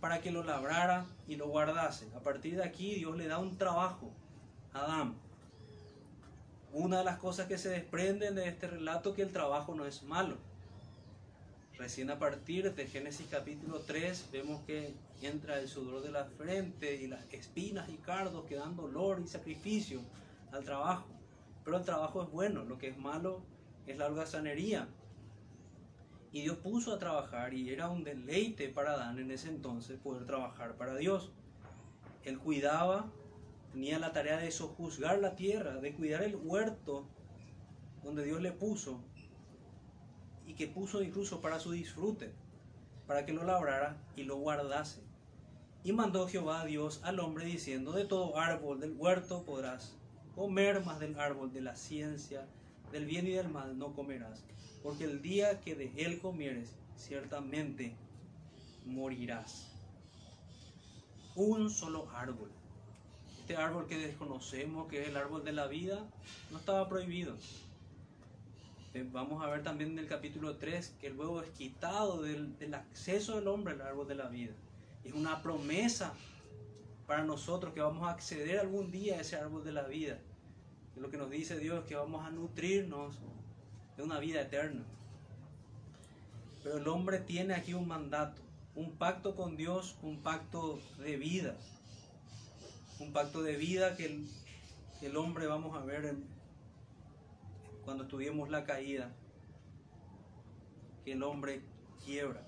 [0.00, 2.06] para que lo labrara y lo guardase.
[2.14, 4.12] A partir de aquí Dios le da un trabajo
[4.72, 5.16] a Adán.
[6.72, 10.04] Una de las cosas que se desprenden de este relato que el trabajo no es
[10.04, 10.36] malo
[11.80, 16.96] Recién a partir de Génesis capítulo 3 vemos que entra el sudor de la frente
[16.96, 20.02] y las espinas y cardos que dan dolor y sacrificio
[20.52, 21.08] al trabajo.
[21.64, 23.40] Pero el trabajo es bueno, lo que es malo
[23.86, 24.88] es la holgazanería.
[26.32, 30.26] Y Dios puso a trabajar y era un deleite para Adán en ese entonces poder
[30.26, 31.32] trabajar para Dios.
[32.24, 33.10] Él cuidaba,
[33.72, 37.08] tenía la tarea de sojuzgar la tierra, de cuidar el huerto
[38.04, 39.02] donde Dios le puso
[40.46, 42.32] y que puso incluso para su disfrute,
[43.06, 45.02] para que lo labrara y lo guardase.
[45.82, 49.96] Y mandó Jehová a Dios al hombre diciendo, de todo árbol del huerto podrás
[50.34, 52.46] comer, más del árbol de la ciencia,
[52.92, 54.44] del bien y del mal no comerás,
[54.82, 57.94] porque el día que de él comieres, ciertamente
[58.84, 59.68] morirás.
[61.34, 62.50] Un solo árbol.
[63.40, 66.06] Este árbol que desconocemos, que es el árbol de la vida,
[66.50, 67.36] no estaba prohibido.
[68.92, 73.36] Eh, vamos a ver también en el capítulo 3 que luego es quitado del, acceso
[73.36, 74.52] del hombre al árbol de la vida.
[75.04, 76.12] Es una promesa
[77.06, 80.18] para nosotros que vamos a acceder algún día a ese árbol de la vida.
[80.96, 83.16] lo que nos dice Dios es que vamos a nutrirnos
[84.00, 84.82] de una vida eterna.
[86.62, 88.40] Pero el hombre tiene aquí un mandato,
[88.74, 91.54] un pacto con Dios, un pacto de vida.
[92.98, 94.28] Un pacto de vida que el,
[95.02, 96.14] el hombre vamos a ver
[97.84, 99.10] cuando estudiemos la caída,
[101.04, 101.60] que el hombre
[102.04, 102.42] quiebra.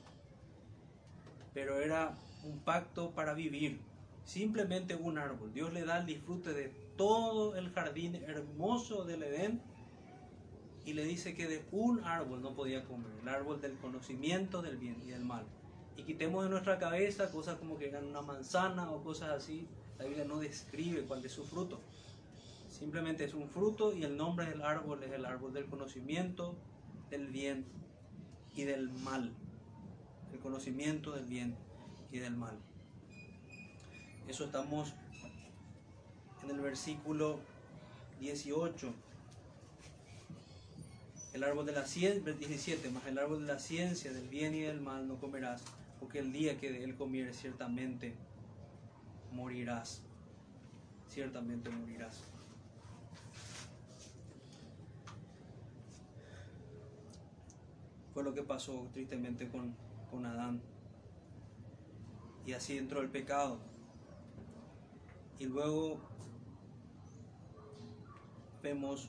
[1.52, 3.78] Pero era un pacto para vivir,
[4.24, 5.52] simplemente un árbol.
[5.52, 9.71] Dios le da el disfrute de todo el jardín hermoso del Edén
[10.84, 14.76] y le dice que de un árbol no podía comer, el árbol del conocimiento del
[14.76, 15.44] bien y del mal.
[15.96, 19.66] Y quitemos de nuestra cabeza cosas como que eran una manzana o cosas así.
[19.98, 21.80] La Biblia no describe cuál es su fruto.
[22.68, 26.56] Simplemente es un fruto y el nombre del árbol es el árbol del conocimiento
[27.10, 27.66] del bien
[28.56, 29.30] y del mal.
[30.32, 31.54] El conocimiento del bien
[32.10, 32.58] y del mal.
[34.26, 34.94] Eso estamos
[36.42, 37.38] en el versículo
[38.20, 38.92] 18.
[41.32, 44.60] El árbol de la ciencia, 17, más el árbol de la ciencia del bien y
[44.60, 45.62] del mal no comerás,
[45.98, 48.14] porque el día que de él comieres ciertamente
[49.32, 50.02] morirás.
[51.08, 52.22] Ciertamente morirás.
[58.12, 59.74] Fue lo que pasó tristemente con,
[60.10, 60.60] con Adán.
[62.44, 63.58] Y así entró el pecado.
[65.38, 65.98] Y luego
[68.62, 69.08] vemos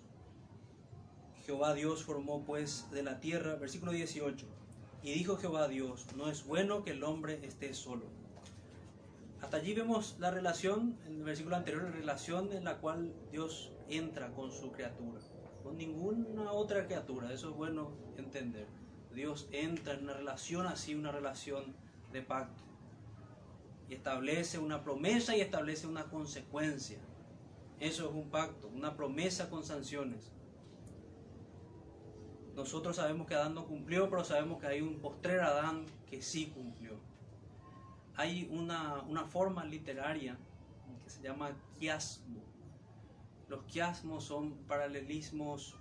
[1.45, 4.45] Jehová Dios formó pues de la tierra, versículo 18,
[5.03, 8.05] y dijo Jehová Dios, no es bueno que el hombre esté solo.
[9.41, 13.73] Hasta allí vemos la relación, en el versículo anterior, la relación en la cual Dios
[13.89, 15.19] entra con su criatura,
[15.63, 18.67] con ninguna otra criatura, eso es bueno entender.
[19.13, 21.75] Dios entra en una relación así, una relación
[22.13, 22.63] de pacto.
[23.89, 26.99] Y establece una promesa y establece una consecuencia.
[27.81, 30.31] Eso es un pacto, una promesa con sanciones.
[32.55, 36.47] Nosotros sabemos que Adán no cumplió, pero sabemos que hay un postrer Adán que sí
[36.47, 36.99] cumplió.
[38.15, 40.37] Hay una, una forma literaria
[41.03, 42.41] que se llama quiasmo.
[43.47, 45.75] Los quiasmos son paralelismos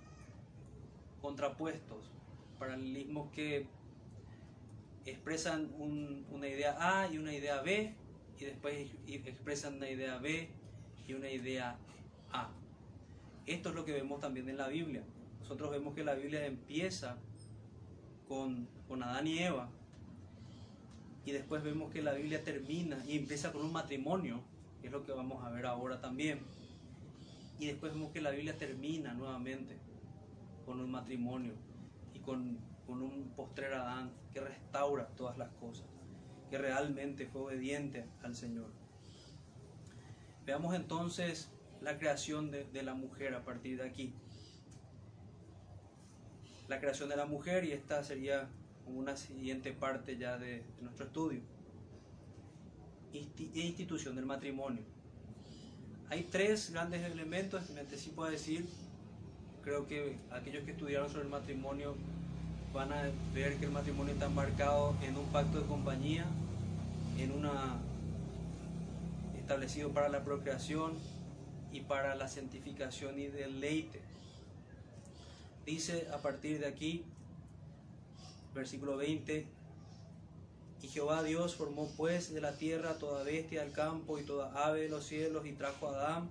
[1.21, 2.11] contrapuestos
[2.63, 3.67] paralelismos que
[5.05, 7.93] expresan una idea A y una idea B
[8.39, 10.49] y después expresan una idea B
[11.07, 11.77] y una idea
[12.31, 12.49] A.
[13.45, 15.03] Esto es lo que vemos también en la Biblia.
[15.43, 17.17] Nosotros vemos que la Biblia empieza
[18.29, 19.69] con, con Adán y Eva
[21.25, 24.41] y después vemos que la Biblia termina y empieza con un matrimonio,
[24.79, 26.39] que es lo que vamos a ver ahora también.
[27.59, 29.77] Y después vemos que la Biblia termina nuevamente
[30.65, 31.55] con un matrimonio
[32.13, 35.87] y con, con un postrer Adán que restaura todas las cosas,
[36.49, 38.71] que realmente fue obediente al Señor.
[40.45, 41.51] Veamos entonces
[41.81, 44.13] la creación de, de la mujer a partir de aquí.
[46.73, 48.47] La creación de la mujer y esta sería
[48.87, 51.39] una siguiente parte ya de, nuestro estudio.
[53.13, 54.81] E institución del matrimonio.
[56.09, 58.65] Hay tres grandes elementos me anticipo a decir.
[59.63, 61.93] Creo que aquellos que estudiaron sobre el matrimonio
[62.73, 63.03] van a
[63.35, 66.25] ver que el matrimonio está marcado en un pacto de compañía,
[67.19, 67.77] en una
[69.37, 70.93] establecido para la procreación
[71.71, 74.12] y para la santificación y deleite.
[75.65, 77.05] Dice a partir de aquí,
[78.53, 79.47] versículo 20,
[80.83, 84.81] y Jehová Dios formó pues de la tierra toda bestia del campo y toda ave
[84.81, 86.29] de los cielos y trajo a Adán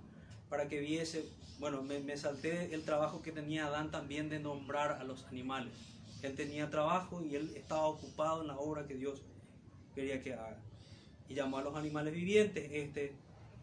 [0.51, 1.25] para que viese,
[1.59, 5.73] bueno, me, salté el trabajo que tenía Adán también de nombrar a los animales.
[6.21, 9.23] Él tenía trabajo y él estaba ocupado en la obra que Dios
[9.95, 10.61] quería que haga.
[11.31, 13.14] Y llamó a los animales vivientes, este,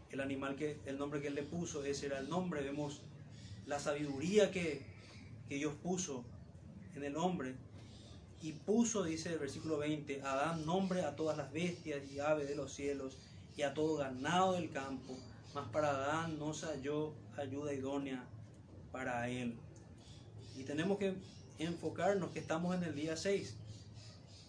[0.09, 2.63] el animal que, el nombre que él le puso, ese era el nombre.
[2.63, 3.03] Vemos
[3.67, 4.81] la sabiduría que,
[5.49, 6.23] que Dios puso
[6.95, 7.55] en el hombre
[8.41, 12.55] y puso, dice el versículo 20, Adán nombre a todas las bestias y aves de
[12.55, 13.17] los cielos
[13.57, 15.17] y a todo ganado del campo,
[15.53, 18.23] mas para Adán no se halló ayuda idónea
[18.91, 19.57] para él.
[20.55, 21.15] Y tenemos que
[21.57, 23.57] enfocarnos que estamos en el día 6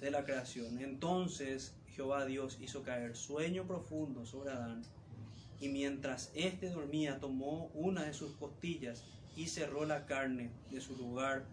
[0.00, 0.78] de la creación.
[0.80, 4.82] Entonces Jehová Dios hizo caer sueño profundo sobre Adán,
[5.60, 9.02] y mientras éste dormía tomó una de sus costillas
[9.36, 11.44] y cerró la carne de su lugar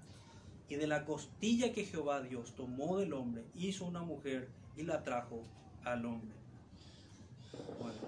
[0.69, 5.03] y de la costilla que Jehová Dios tomó del hombre, hizo una mujer y la
[5.03, 5.43] trajo
[5.83, 6.35] al hombre.
[7.79, 7.99] Bueno,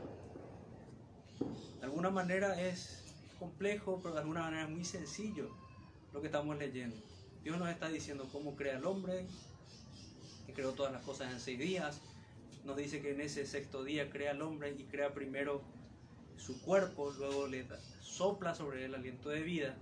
[1.79, 3.03] de alguna manera es
[3.39, 5.49] complejo, pero de alguna manera es muy sencillo
[6.13, 6.97] lo que estamos leyendo.
[7.43, 9.25] Dios nos está diciendo cómo crea el hombre,
[10.45, 12.01] que creó todas las cosas en seis días.
[12.65, 15.62] Nos dice que en ese sexto día crea al hombre y crea primero
[16.38, 17.65] su cuerpo, luego le
[18.10, 19.78] sopla sobre él aliento de vida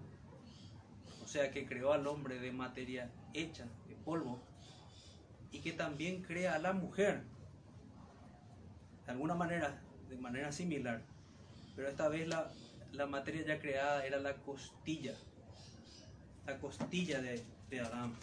[1.28, 4.40] o sea que creó al hombre de materia hecha, de polvo,
[5.52, 7.22] y que también crea a la mujer,
[9.06, 11.02] de alguna manera, de manera similar,
[11.76, 12.50] pero esta vez la,
[12.94, 15.16] la materia ya creada era la costilla,
[16.46, 18.16] la costilla de, de Adán.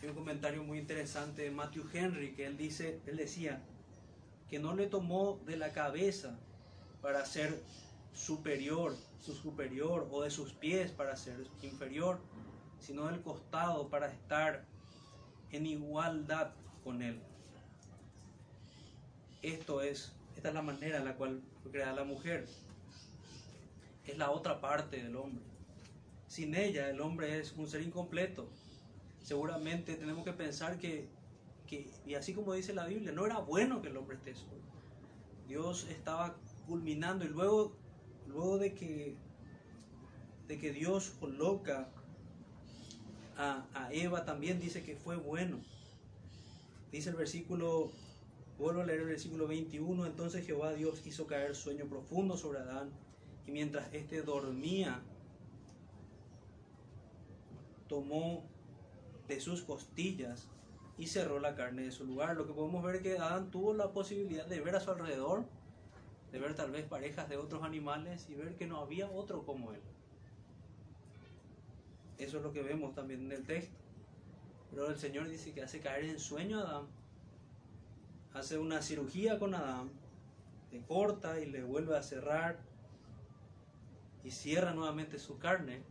[0.00, 3.60] Hay un comentario muy interesante de Matthew Henry que él dice, él decía
[4.48, 6.38] que no le tomó de la cabeza
[7.02, 7.60] para ser
[8.14, 12.18] superior, su superior, o de sus pies para ser inferior,
[12.78, 14.64] sino del costado para estar
[15.50, 16.52] en igualdad
[16.84, 17.20] con él.
[19.42, 22.46] Esto es, esta es la manera en la cual fue creada la mujer.
[24.06, 25.44] Es la otra parte del hombre.
[26.28, 28.48] Sin ella el hombre es un ser incompleto.
[29.20, 31.08] Seguramente tenemos que pensar que,
[31.66, 34.62] que, y así como dice la Biblia, no era bueno que el hombre esté solo.
[35.46, 37.82] Dios estaba culminando y luego
[38.32, 39.16] luego de que,
[40.48, 41.88] de que Dios coloca
[43.36, 45.60] a, a Eva, también dice que fue bueno.
[46.90, 47.90] Dice el versículo,
[48.58, 52.90] vuelvo a leer el versículo 21, entonces Jehová Dios hizo caer sueño profundo sobre Adán,
[53.46, 55.02] y mientras éste dormía,
[57.88, 58.44] tomó
[59.28, 60.48] de sus costillas
[60.98, 62.36] y cerró la carne de su lugar.
[62.36, 65.44] Lo que podemos ver es que Adán tuvo la posibilidad de ver a su alrededor
[66.32, 69.72] de ver tal vez parejas de otros animales y ver que no había otro como
[69.72, 69.82] él.
[72.18, 73.76] Eso es lo que vemos también en el texto.
[74.70, 76.86] Pero el Señor dice que hace caer en sueño a Adán,
[78.32, 79.90] hace una cirugía con Adán,
[80.70, 82.58] le corta y le vuelve a cerrar
[84.24, 85.82] y cierra nuevamente su carne.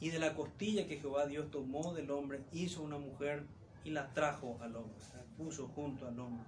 [0.00, 3.44] Y de la costilla que Jehová Dios tomó del hombre, hizo una mujer
[3.82, 6.46] y la trajo al hombre, la puso junto al hombre.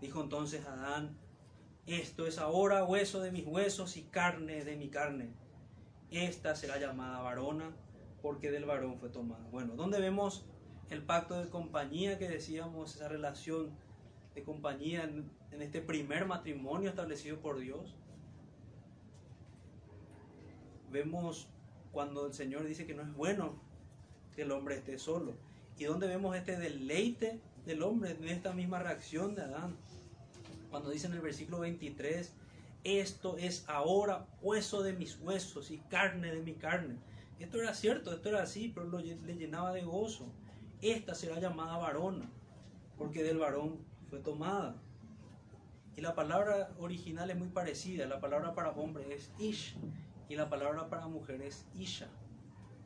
[0.00, 1.14] Dijo entonces Adán,
[1.94, 5.30] esto es ahora hueso de mis huesos y carne de mi carne.
[6.10, 7.74] Esta será llamada varona
[8.22, 9.46] porque del varón fue tomada.
[9.50, 10.44] Bueno, ¿dónde vemos
[10.90, 13.70] el pacto de compañía que decíamos, esa relación
[14.34, 17.96] de compañía en, en este primer matrimonio establecido por Dios?
[20.90, 21.48] Vemos
[21.92, 23.60] cuando el Señor dice que no es bueno
[24.34, 25.34] que el hombre esté solo.
[25.78, 29.76] ¿Y dónde vemos este deleite del hombre en esta misma reacción de Adán?
[30.70, 32.32] Cuando dice en el versículo 23,
[32.84, 36.96] esto es ahora hueso de mis huesos y carne de mi carne.
[37.38, 40.26] Esto era cierto, esto era así, pero lo, le llenaba de gozo.
[40.80, 42.30] Esta será llamada varona,
[42.96, 43.78] porque del varón
[44.10, 44.76] fue tomada.
[45.96, 48.06] Y la palabra original es muy parecida.
[48.06, 49.76] La palabra para hombre es ish
[50.28, 52.06] y la palabra para mujer es isha.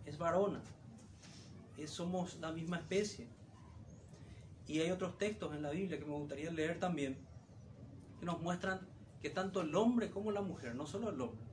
[0.06, 0.62] Es varona.
[1.86, 3.26] somos la misma especie.
[4.66, 7.18] Y hay otros textos en la Biblia que me gustaría leer también
[8.22, 8.78] que nos muestran
[9.20, 11.44] que tanto el hombre como la mujer, no solo el hombre,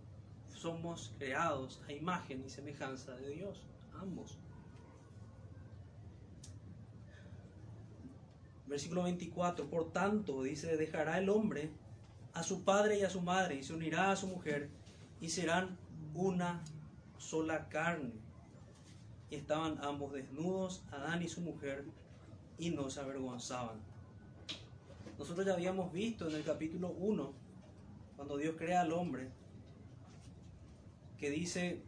[0.49, 3.65] somos creados a imagen y semejanza de Dios,
[3.99, 4.37] ambos.
[8.67, 11.71] Versículo 24, por tanto, dice, dejará el hombre
[12.33, 14.69] a su padre y a su madre y se unirá a su mujer
[15.19, 15.75] y serán
[16.13, 16.63] una
[17.17, 18.13] sola carne.
[19.31, 21.85] Y estaban ambos desnudos, Adán y su mujer,
[22.59, 23.88] y no se avergonzaban.
[25.19, 27.33] Nosotros ya habíamos visto en el capítulo 1,
[28.15, 29.29] cuando Dios crea al hombre,
[31.17, 31.83] que dice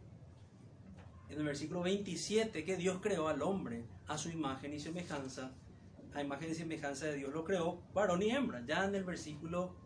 [1.30, 5.50] en el versículo 27 que Dios creó al hombre a su imagen y semejanza,
[6.12, 8.62] a imagen y semejanza de Dios lo creó varón y hembra.
[8.66, 9.76] Ya en el versículo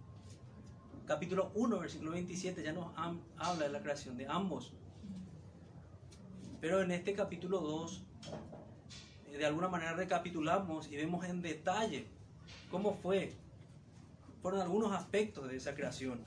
[1.07, 2.93] capítulo 1, versículo 27 ya nos
[3.37, 4.73] habla de la creación de ambos.
[6.61, 8.05] Pero en este capítulo 2
[9.29, 12.16] eh, de alguna manera recapitulamos y vemos en detalle
[12.71, 13.33] cómo fue,
[14.43, 16.21] fueron algunos aspectos de esa creación.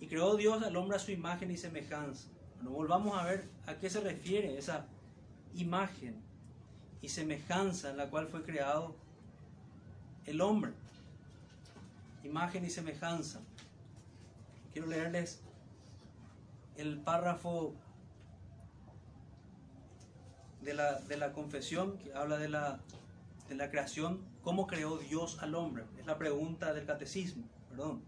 [0.00, 2.28] Y creó Dios al hombre a su imagen y semejanza.
[2.56, 4.86] Bueno, volvamos a ver a qué se refiere esa
[5.54, 6.14] imagen
[7.02, 8.94] y semejanza en la cual fue creado
[10.26, 10.72] el hombre.
[12.24, 13.40] Imagen y semejanza.
[14.72, 15.40] Quiero leerles
[16.76, 17.74] el párrafo
[20.62, 22.80] de la, de la confesión que habla de la,
[23.48, 25.84] de la creación, cómo creó Dios al hombre.
[25.98, 28.02] Es la pregunta del catecismo, perdón.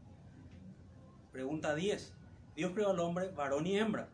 [1.30, 2.12] Pregunta 10.
[2.56, 4.08] Dios creó al hombre varón y hembra,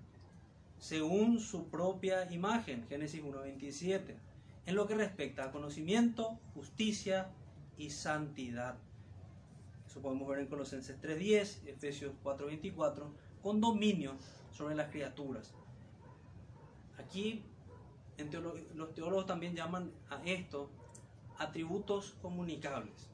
[0.78, 4.14] según su propia imagen, Génesis 1.27,
[4.66, 7.30] en lo que respecta a conocimiento, justicia
[7.76, 8.76] y santidad.
[9.86, 13.04] Eso podemos ver en Colosenses 3.10, Efesios 4.24,
[13.42, 14.14] con dominio
[14.52, 15.54] sobre las criaturas.
[16.98, 17.42] Aquí
[18.74, 20.70] los teólogos también llaman a esto
[21.39, 23.09] atributos comunicables.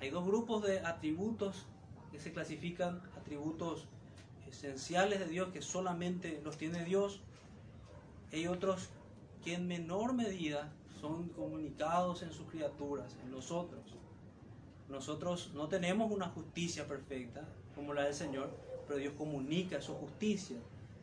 [0.00, 1.66] Hay dos grupos de atributos
[2.10, 3.86] que se clasifican atributos
[4.48, 7.20] esenciales de Dios que solamente los tiene Dios.
[8.32, 8.90] Hay otros
[9.42, 13.82] que en menor medida son comunicados en sus criaturas, en nosotros.
[14.88, 18.50] Nosotros no tenemos una justicia perfecta como la del Señor,
[18.86, 20.58] pero Dios comunica su justicia.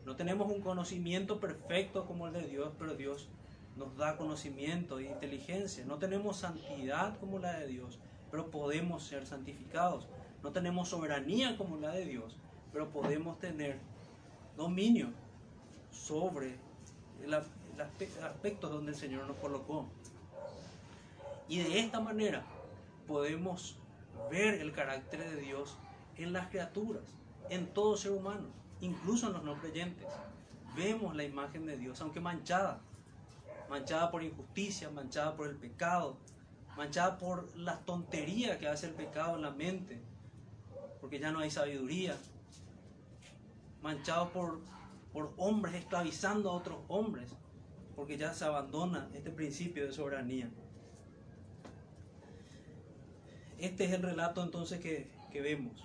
[0.06, 3.28] No tenemos un conocimiento perfecto como el de Dios, pero Dios
[3.80, 5.86] nos da conocimiento e inteligencia.
[5.86, 7.98] No tenemos santidad como la de Dios,
[8.30, 10.08] pero podemos ser santificados.
[10.44, 12.36] No tenemos soberanía como la de Dios,
[12.72, 13.80] pero podemos tener
[14.58, 15.10] dominio
[15.92, 16.58] sobre
[17.24, 19.88] el, aspecto donde el Señor nos colocó.
[21.48, 22.44] Y de esta manera
[23.08, 23.78] podemos
[24.30, 25.78] ver el carácter de Dios
[26.18, 27.04] en las criaturas,
[27.50, 28.50] en todo ser humano,
[28.82, 30.08] incluso en los no creyentes.
[30.76, 32.82] Vemos la imagen de Dios, aunque manchada,
[33.70, 36.18] manchada por injusticia, manchada por el pecado,
[36.76, 40.02] manchada por las tonterías que hace el pecado en la mente,
[41.00, 42.18] porque ya no hay sabiduría,
[43.82, 44.60] manchado por,
[45.14, 47.32] por hombres esclavizando a otros hombres,
[47.96, 50.50] porque ya se abandona este principio de soberanía.
[53.60, 55.84] Este es el relato entonces que, que vemos.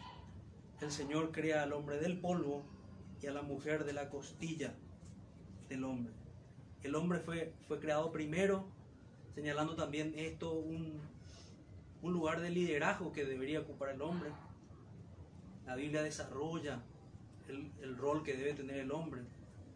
[0.81, 2.63] El Señor crea al hombre del polvo
[3.21, 4.75] y a la mujer de la costilla
[5.69, 6.24] del hombre.
[6.85, 8.67] El hombre fue, fue creado primero,
[9.35, 11.01] señalando también esto un,
[12.03, 14.31] un lugar de liderazgo que debería ocupar el hombre.
[15.65, 16.83] La Biblia desarrolla
[17.49, 19.23] el, el, rol que debe tener el hombre.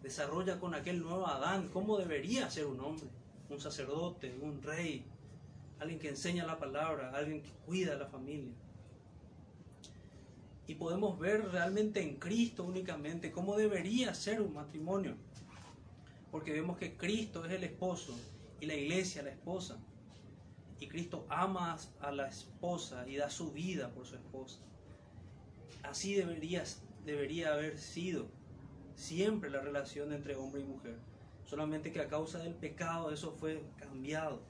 [0.02, 3.09] Desarrolla con aquel nuevo Adán cómo debería ser un hombre,
[3.48, 5.06] un sacerdote, un rey,
[5.80, 8.52] alguien que enseña la palabra, alguien que cuida a la familia.
[10.66, 15.16] Y podemos ver realmente en Cristo únicamente cómo debería ser un matrimonio.
[16.31, 18.14] Porque vemos que Cristo es el esposo
[18.61, 19.79] y la iglesia la esposa.
[20.81, 24.61] Y Cristo ama a la esposa y da su vida por su esposa.
[25.83, 26.64] Así debería,
[27.05, 28.29] debería haber sido
[28.95, 30.99] siempre la relación entre hombre y mujer.
[31.45, 34.43] Solamente que a causa del pecado eso fue cambiado.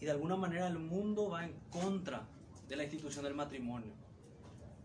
[0.00, 2.26] Y de alguna manera el mundo va en contra
[2.68, 3.92] de la institución del matrimonio.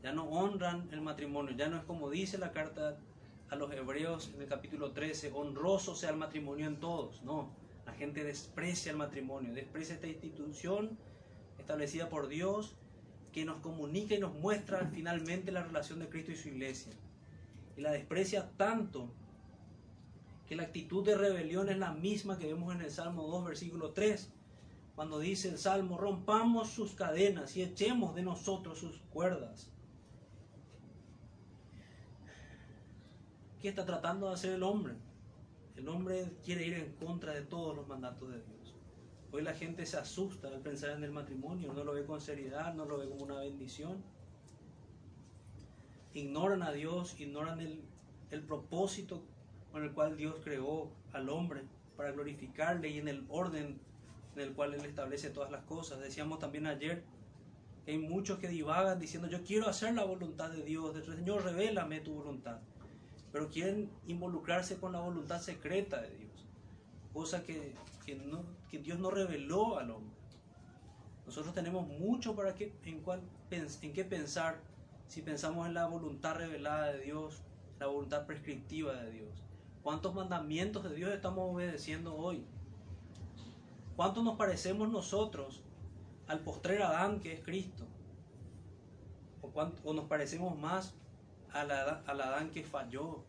[0.03, 2.97] Ya no honran el matrimonio, ya no es como dice la carta
[3.49, 7.21] a los hebreos en el capítulo 13, honroso sea el matrimonio en todos.
[7.23, 7.49] No,
[7.85, 10.97] la gente desprecia el matrimonio, desprecia esta institución
[11.57, 12.75] establecida por Dios
[13.31, 16.93] que nos comunica y nos muestra finalmente la relación de Cristo y su iglesia.
[17.77, 19.11] Y la desprecia tanto
[20.47, 23.91] que la actitud de rebelión es la misma que vemos en el Salmo 2, versículo
[23.91, 24.31] 3,
[24.95, 29.71] cuando dice el Salmo, rompamos sus cadenas y echemos de nosotros sus cuerdas.
[33.61, 34.93] ¿Qué está tratando de hacer el hombre?
[35.75, 38.75] El hombre quiere ir en contra de todos los mandatos de Dios.
[39.33, 42.73] Hoy la gente se asusta al pensar en el matrimonio, no lo ve con seriedad,
[42.73, 44.01] no lo ve como una bendición.
[46.13, 47.81] Ignoran a Dios, ignoran el,
[48.31, 49.23] el propósito
[49.73, 51.63] con el cual Dios creó al hombre
[51.97, 53.77] para glorificarle y en el orden
[54.35, 55.99] en el cual Él establece todas las cosas.
[55.99, 57.03] Decíamos también ayer
[57.85, 61.99] que hay muchos que divagan diciendo yo quiero hacer la voluntad de Dios, Señor, revélame
[61.99, 62.61] tu voluntad.
[63.31, 66.47] Pero quieren involucrarse con la voluntad secreta de Dios,
[67.13, 67.75] cosa que,
[68.05, 70.17] que, Dios no reveló al hombre.
[71.25, 73.21] Nosotros tenemos mucho para que, en, cual,
[73.51, 74.59] en qué pensar
[75.07, 77.41] si pensamos en la voluntad revelada de Dios,
[77.79, 79.43] la voluntad prescriptiva de Dios.
[79.83, 82.45] ¿Cuántos mandamientos de Dios estamos obedeciendo hoy?
[83.95, 85.61] ¿Cuánto nos parecemos nosotros
[86.27, 87.85] al postrer Adán que es Cristo?
[89.41, 90.93] ¿O, cuánto, nos parecemos más
[91.53, 93.23] al, al Adán que falló?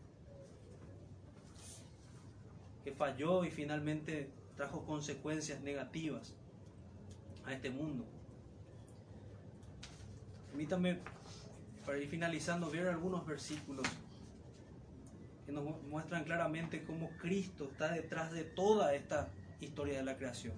[2.83, 6.33] Que falló y finalmente trajo consecuencias negativas
[7.45, 8.05] a este mundo.
[10.49, 10.99] Permítanme,
[11.85, 13.87] para ir finalizando, ver algunos versículos
[15.51, 20.53] nos muestran claramente cómo Cristo está detrás de toda esta historia de la creación.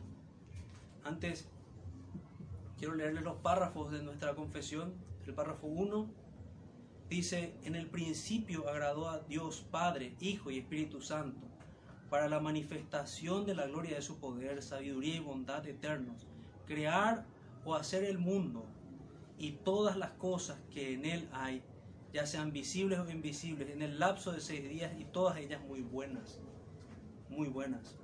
[1.03, 1.47] Antes,
[2.77, 4.93] quiero leerles los párrafos de nuestra confesión.
[5.25, 6.07] El párrafo 1
[7.13, 11.45] dice, en el principio agradó a Dios Padre, Hijo y Espíritu Santo,
[12.09, 16.25] para la manifestación de la gloria de su poder, sabiduría y bondad eternos,
[16.65, 17.23] crear
[17.65, 18.65] o hacer el mundo
[19.37, 21.61] y todas las cosas que en él hay
[22.13, 25.81] ya sean visibles o invisibles, en el lapso de seis días y todas ellas muy
[25.81, 26.39] buenas,
[27.29, 27.95] muy buenas.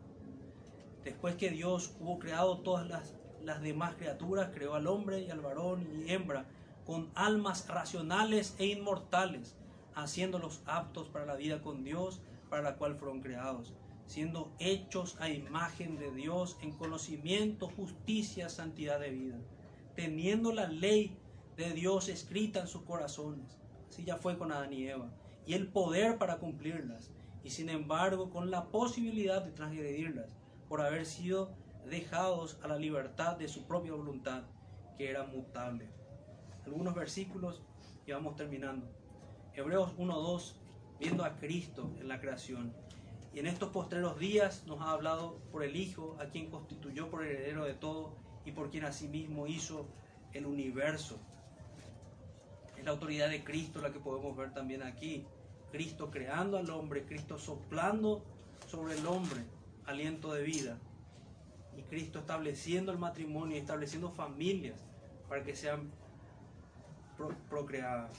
[1.04, 5.42] Después que Dios hubo creado todas las, las demás criaturas, creó al hombre y al
[5.42, 6.46] varón y hembra
[6.90, 9.56] con almas racionales e inmortales,
[9.94, 12.20] haciéndolos aptos para la vida con Dios,
[12.50, 13.76] para la cual fueron creados,
[14.08, 19.38] siendo hechos a imagen de Dios en conocimiento, justicia, santidad de vida,
[19.96, 21.16] teniendo la ley
[21.58, 25.12] de Dios escrita en sus corazones Así ya fue con Adán y Eva.
[25.46, 27.12] Y el poder para cumplirlas.
[27.44, 30.32] Y sin embargo con la posibilidad de transgredirlas
[30.68, 31.52] por haber sido
[31.88, 34.42] dejados a la libertad de su propia voluntad,
[34.98, 35.99] que era mutable.
[36.70, 37.62] Algunos versículos
[38.06, 38.88] y vamos terminando.
[39.54, 40.54] Hebreos 1.2,
[41.00, 42.74] viendo a Cristo en la creación.
[43.34, 47.26] Y en estos postreros días nos ha hablado por el Hijo, a quien constituyó por
[47.26, 48.16] heredero de todo
[48.46, 49.88] y por quien asimismo hizo
[50.34, 51.20] el universo
[52.80, 55.26] es la autoridad de Cristo la que podemos ver también aquí.
[55.72, 58.24] Cristo creando al hombre, Cristo soplando
[58.68, 59.42] sobre el hombre
[59.86, 60.78] aliento de vida.
[61.78, 64.80] Y Cristo estableciendo el matrimonio y estableciendo familias
[65.28, 65.92] para que sean
[67.50, 68.14] procreadas.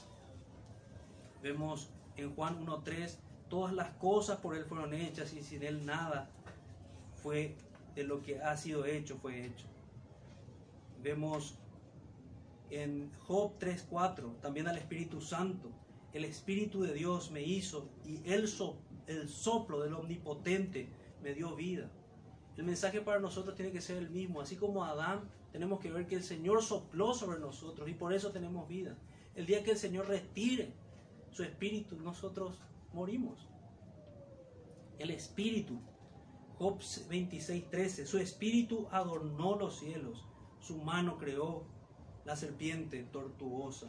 [1.42, 3.16] Vemos en Juan 1.3,
[3.48, 6.30] todas las cosas por Él fueron hechas y sin Él nada
[7.14, 7.56] fue
[7.94, 9.66] de lo que ha sido hecho, fue hecho.
[11.02, 11.58] Vemos
[12.70, 15.70] en Job 3.4, también al Espíritu Santo.
[16.12, 18.48] El Espíritu de Dios me hizo y el,
[19.06, 20.88] el soplo del Omnipotente
[21.22, 21.90] me dio vida.
[22.56, 24.40] El mensaje para nosotros tiene que ser el mismo.
[24.40, 28.30] Así como Adán, tenemos que ver que el Señor sopló sobre nosotros y por eso
[28.30, 28.96] tenemos vida.
[29.34, 30.72] El día que el Señor retire
[31.30, 32.58] su espíritu, nosotros
[32.92, 33.48] morimos.
[34.98, 35.80] El espíritu,
[36.58, 40.24] Job 26:13, su espíritu adornó los cielos,
[40.60, 41.64] su mano creó
[42.24, 43.86] la serpiente tortuosa.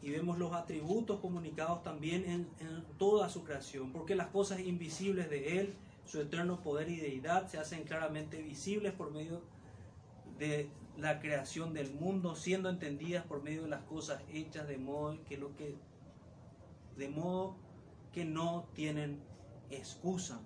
[0.00, 2.24] Y vemos los atributos comunicados también
[2.60, 5.74] en, toda su creación, porque las cosas invisibles de Él,
[6.04, 9.40] su eterno poder y deidad, se hacen claramente visibles por medio de
[10.96, 15.36] la creación del mundo, siendo entendidas por medio de las cosas hechas de modo que
[15.36, 15.76] lo que
[16.96, 17.56] de modo
[18.12, 19.20] que no tienen
[19.70, 20.40] excusa.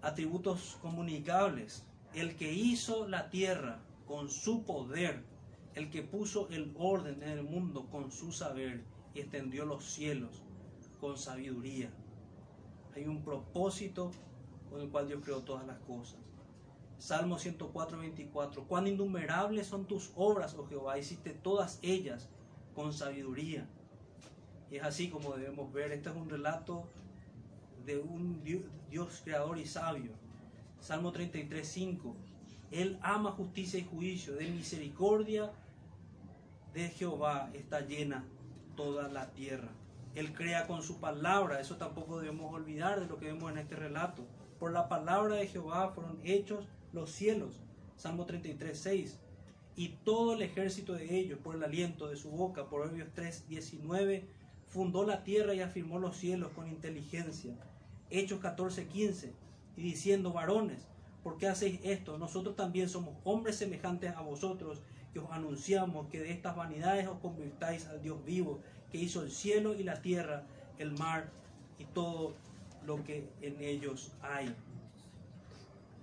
[0.00, 1.84] Atributos comunicables.
[2.14, 5.22] El que hizo la tierra con su poder,
[5.74, 8.84] el que puso el orden en el mundo con su saber
[9.14, 10.42] y extendió los cielos
[11.00, 11.90] con sabiduría.
[12.94, 14.10] Hay un propósito
[14.70, 16.18] con el cual Dios creó todas las cosas.
[16.98, 18.64] Salmo 104, 24.
[18.64, 22.28] Cuán innumerables son tus obras, oh Jehová, hiciste todas ellas
[22.74, 23.66] con sabiduría.
[24.70, 25.92] Y es así como debemos ver.
[25.92, 26.84] Este es un relato
[27.84, 30.12] de un Dios, Dios creador y sabio.
[30.80, 32.16] Salmo 33, 5.
[32.70, 35.52] Él ama justicia y juicio, de misericordia
[36.72, 38.24] de Jehová está llena
[38.76, 39.68] toda la tierra.
[40.14, 43.76] Él crea con su palabra, eso tampoco debemos olvidar de lo que vemos en este
[43.76, 44.24] relato.
[44.58, 47.60] Por la palabra de Jehová fueron hechos los cielos.
[47.96, 49.18] Salmo 33, 6.
[49.76, 54.24] Y todo el ejército de ellos, por el aliento de su boca, Proverbios 3, 19,
[54.68, 57.54] fundó la tierra y afirmó los cielos con inteligencia.
[58.10, 59.32] Hechos 14, 15.
[59.76, 60.88] Y diciendo, varones,
[61.22, 62.18] ¿por qué hacéis esto?
[62.18, 64.82] Nosotros también somos hombres semejantes a vosotros,
[65.12, 69.30] que os anunciamos que de estas vanidades os convirtáis al Dios vivo, que hizo el
[69.30, 70.46] cielo y la tierra,
[70.78, 71.30] el mar
[71.78, 72.34] y todo
[72.86, 74.54] lo que en ellos hay.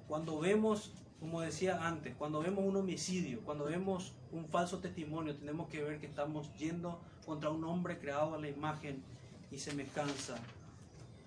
[0.10, 5.70] Cuando vemos, como decía antes, cuando vemos un homicidio, cuando vemos un falso testimonio, tenemos
[5.70, 9.04] que ver que estamos yendo contra un hombre creado a la imagen
[9.52, 10.36] y semejanza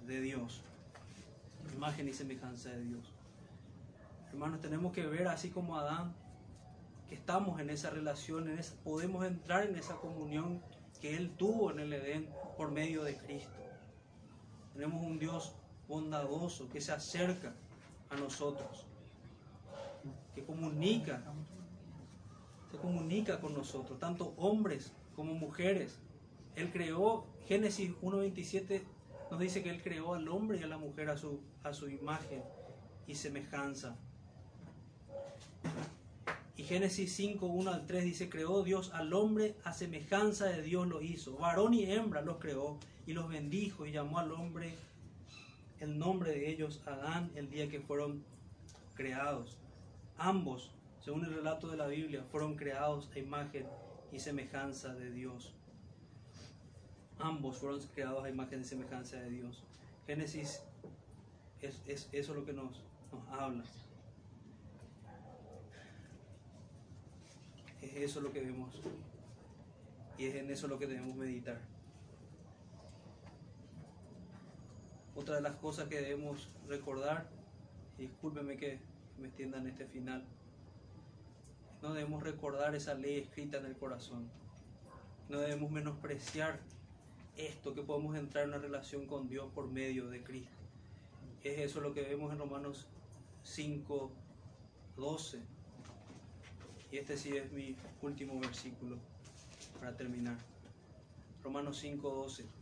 [0.04, 0.62] de Dios.
[1.76, 3.12] Imagen y semejanza de Dios.
[4.32, 6.12] Hermanos, tenemos que ver así como Adán,
[7.08, 10.60] que estamos en esa relación, en esa, podemos entrar en esa comunión
[11.00, 13.52] que Él tuvo en el Edén por medio de Cristo.
[14.72, 15.52] Tenemos un Dios
[15.86, 17.54] bondadoso que se acerca
[18.12, 18.84] a nosotros,
[20.34, 21.22] que comunica,
[22.70, 25.98] se comunica con nosotros, tanto hombres como mujeres.
[26.54, 28.82] Él creó, Génesis 1.27
[29.30, 31.88] nos dice que Él creó al hombre y a la mujer a su, a su
[31.88, 32.42] imagen
[33.06, 33.96] y semejanza.
[36.56, 40.86] Y Génesis 5, 1 al 3 dice, creó Dios al hombre a semejanza de Dios
[40.86, 41.36] lo hizo.
[41.38, 44.74] Varón y hembra los creó y los bendijo y llamó al hombre
[45.82, 48.24] el nombre de ellos Adán el día que fueron
[48.94, 49.58] creados.
[50.16, 50.70] Ambos,
[51.00, 53.66] según el relato de la Biblia, fueron creados a imagen
[54.12, 55.52] y semejanza de Dios.
[57.18, 59.64] Ambos fueron creados a imagen y semejanza de Dios.
[60.06, 60.62] Génesis
[61.60, 62.80] es, es eso lo que nos,
[63.10, 63.64] nos habla.
[67.80, 68.80] Es eso lo que vemos.
[70.16, 71.71] Y es en eso lo que debemos meditar.
[75.14, 77.28] Otra de las cosas que debemos recordar,
[77.98, 78.80] y discúlpeme que
[79.18, 80.24] me extiendan este final,
[81.82, 84.30] no debemos recordar esa ley escrita en el corazón.
[85.28, 86.60] No debemos menospreciar
[87.36, 90.56] esto que podemos entrar en una relación con Dios por medio de Cristo.
[91.42, 92.86] Es eso lo que vemos en Romanos
[93.42, 94.12] 5,
[94.96, 95.40] 12.
[96.92, 98.96] Y este sí es mi último versículo
[99.80, 100.36] para terminar.
[101.42, 102.61] Romanos 5, 12.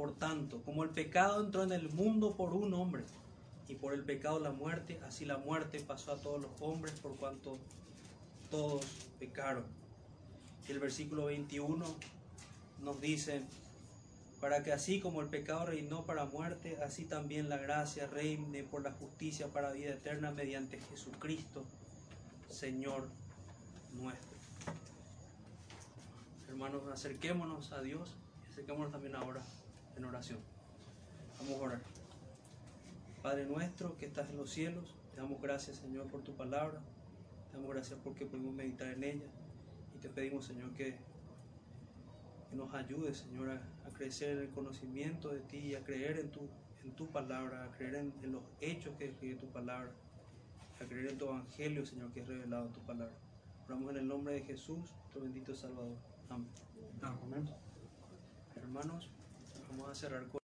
[0.00, 3.04] Por tanto, como el pecado entró en el mundo por un hombre,
[3.68, 7.16] y por el pecado la muerte, así la muerte pasó a todos los hombres por
[7.16, 7.58] cuanto
[8.50, 8.82] todos
[9.18, 9.66] pecaron.
[10.66, 11.84] Y el versículo 21
[12.82, 13.42] nos dice,
[14.40, 18.80] para que así como el pecado reinó para muerte, así también la gracia reine por
[18.80, 21.62] la justicia para vida eterna mediante Jesucristo,
[22.48, 23.06] Señor
[23.92, 24.38] nuestro.
[26.48, 29.42] Hermanos, acerquémonos a Dios y acerquémonos también ahora
[29.96, 30.38] en oración.
[31.38, 31.80] Vamos a orar.
[33.22, 36.80] Padre nuestro que estás en los cielos, te damos gracias Señor por tu palabra,
[37.50, 39.26] te damos gracias porque podemos meditar en ella
[39.94, 40.96] y te pedimos Señor que,
[42.48, 46.18] que nos ayudes Señor a, a, crecer en el conocimiento de ti y a creer
[46.18, 46.48] en tu,
[46.82, 49.92] en tu palabra, a creer en, en los hechos que escribe tu palabra,
[50.80, 53.14] a creer en tu evangelio Señor que es revelado en tu palabra.
[53.66, 55.96] Oramos en el nombre de Jesús, tu bendito Salvador.
[56.30, 56.48] Amén.
[57.02, 57.48] Amén.
[58.56, 59.10] Hermanos,
[59.70, 60.39] vamos a cerrar